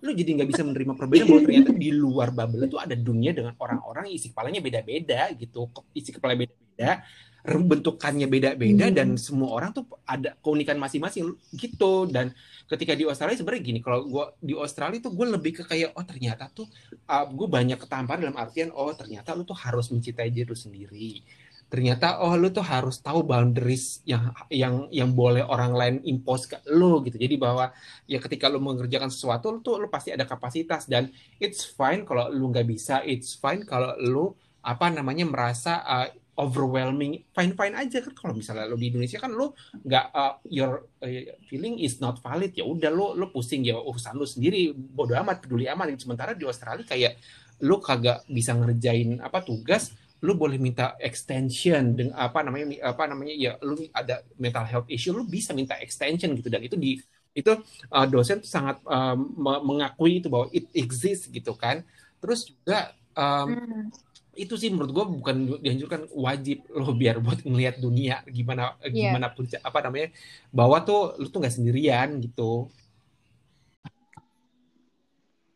[0.00, 3.52] lu jadi nggak bisa menerima perbedaan bahwa ternyata di luar bubble itu ada dunia dengan
[3.58, 5.68] orang-orang isi kepalanya beda-beda gitu.
[5.92, 7.02] Isi kepala beda-beda
[7.48, 8.96] bentukannya beda-beda Hmm.
[8.96, 12.04] dan semua orang tuh ada keunikan masing-masing gitu.
[12.08, 12.32] Dan
[12.68, 16.04] ketika di Australia sebenarnya gini kalau gua di Australia tuh gue lebih ke kayak oh
[16.04, 16.68] ternyata tuh
[17.08, 21.24] gue banyak ketamparan dalam artian oh ternyata lu tuh harus mencintai diri lu sendiri
[21.68, 26.56] ternyata oh lu tuh harus tahu boundaries yang yang yang boleh orang lain impose ke
[26.72, 27.20] lu gitu.
[27.20, 27.68] Jadi bahwa
[28.08, 30.88] ya ketika lu mengerjakan sesuatu lu tuh lu pasti ada kapasitas.
[30.88, 33.04] Dan it's fine kalau lu nggak bisa.
[33.04, 34.32] It's fine kalau lu
[34.64, 36.08] apa namanya merasa uh,
[36.40, 37.28] overwhelming.
[37.36, 38.16] Fine fine aja kan.
[38.16, 39.52] Kalau misalnya lu di Indonesia kan lu
[39.84, 42.56] nggak uh, your uh, feeling is not valid.
[42.56, 43.60] Ya udah lu lu pusing.
[43.68, 44.72] Ya urusan lu sendiri.
[44.72, 45.92] Bodo amat peduli amat.
[46.00, 47.20] Sementara di Australia kayak
[47.60, 49.92] lu kagak bisa ngerjain apa tugas
[50.26, 55.14] lu boleh minta extension dengan apa namanya apa namanya ya lu ada mental health issue
[55.14, 56.98] lu bisa minta extension gitu dan itu di
[57.38, 57.50] itu
[57.94, 61.86] uh, dosen tuh sangat um, me- mengakui itu bahwa it exists gitu kan
[62.18, 63.90] terus juga um, Hmm.
[64.38, 69.08] itu sih menurut gue bukan dianjurkan wajib lo biar buat ngelihat dunia gimana Iya.
[69.10, 70.08] gimana pun apa namanya
[70.54, 72.70] bahwa tuh lu tuh nggak sendirian gitu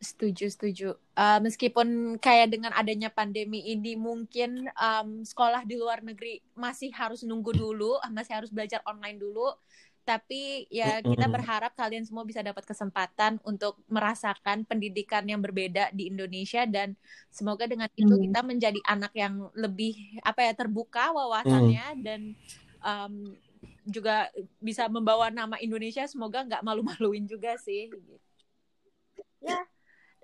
[0.02, 0.88] Setuju, setuju.
[1.14, 7.22] Uh, meskipun kayak dengan adanya pandemi ini mungkin um, sekolah di luar negeri masih harus
[7.22, 9.54] nunggu dulu, masih harus belajar online dulu.
[10.02, 16.10] Tapi ya kita berharap kalian semua bisa dapat kesempatan untuk merasakan pendidikan yang berbeda di
[16.10, 16.98] Indonesia dan
[17.30, 18.26] semoga dengan itu Hmm.
[18.26, 22.34] kita menjadi anak yang lebih apa ya terbuka wawasannya dan
[22.82, 23.38] um,
[23.86, 27.86] juga bisa membawa nama Indonesia semoga nggak malu-maluin juga sih.
[29.38, 29.62] Ya,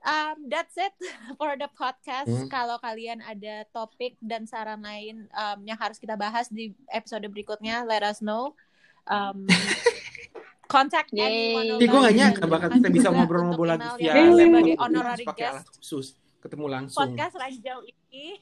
[0.04, 0.94] um, that's it
[1.38, 2.28] for the podcast.
[2.28, 2.46] Hmm.
[2.50, 7.82] Kalau kalian ada topik dan saran lain um, yang harus kita bahas di episode berikutnya,
[7.86, 8.54] let us know.
[9.08, 9.48] Um,
[10.68, 11.24] contact Yay.
[11.24, 16.06] anyone gue gak nyangka bakal kita bisa ngobrol-ngobrol lagi via ya, sebagai honorary guest khusus
[16.44, 17.80] ketemu langsung podcast ranjau
[18.12, 18.36] ini.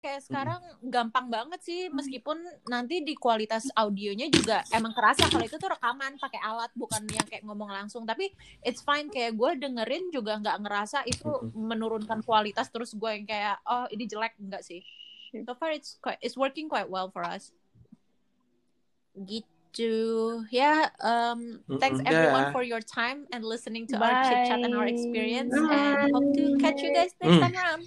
[0.00, 2.40] Kayak sekarang gampang banget sih meskipun
[2.72, 7.28] nanti di kualitas audionya juga emang kerasa kalau itu tuh rekaman pakai alat bukan yang
[7.28, 8.08] kayak ngomong langsung.
[8.08, 8.32] Tapi
[8.64, 13.60] it's fine kayak gue dengerin juga nggak ngerasa itu menurunkan kualitas terus gue yang kayak
[13.68, 14.40] oh ini jelek.
[14.40, 14.80] Enggak sih.
[15.44, 17.52] So far it's quite it's working quite well for us.
[19.12, 19.52] Gitu.
[20.48, 22.08] Ya um, thanks Mm-mm.
[22.08, 24.96] everyone for your time and listening to our chit chat and our Bye.
[24.96, 27.44] experience and hope to catch you guys next Mm.
[27.44, 27.84] time around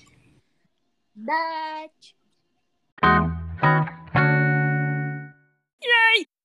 [1.16, 2.16] Dutch.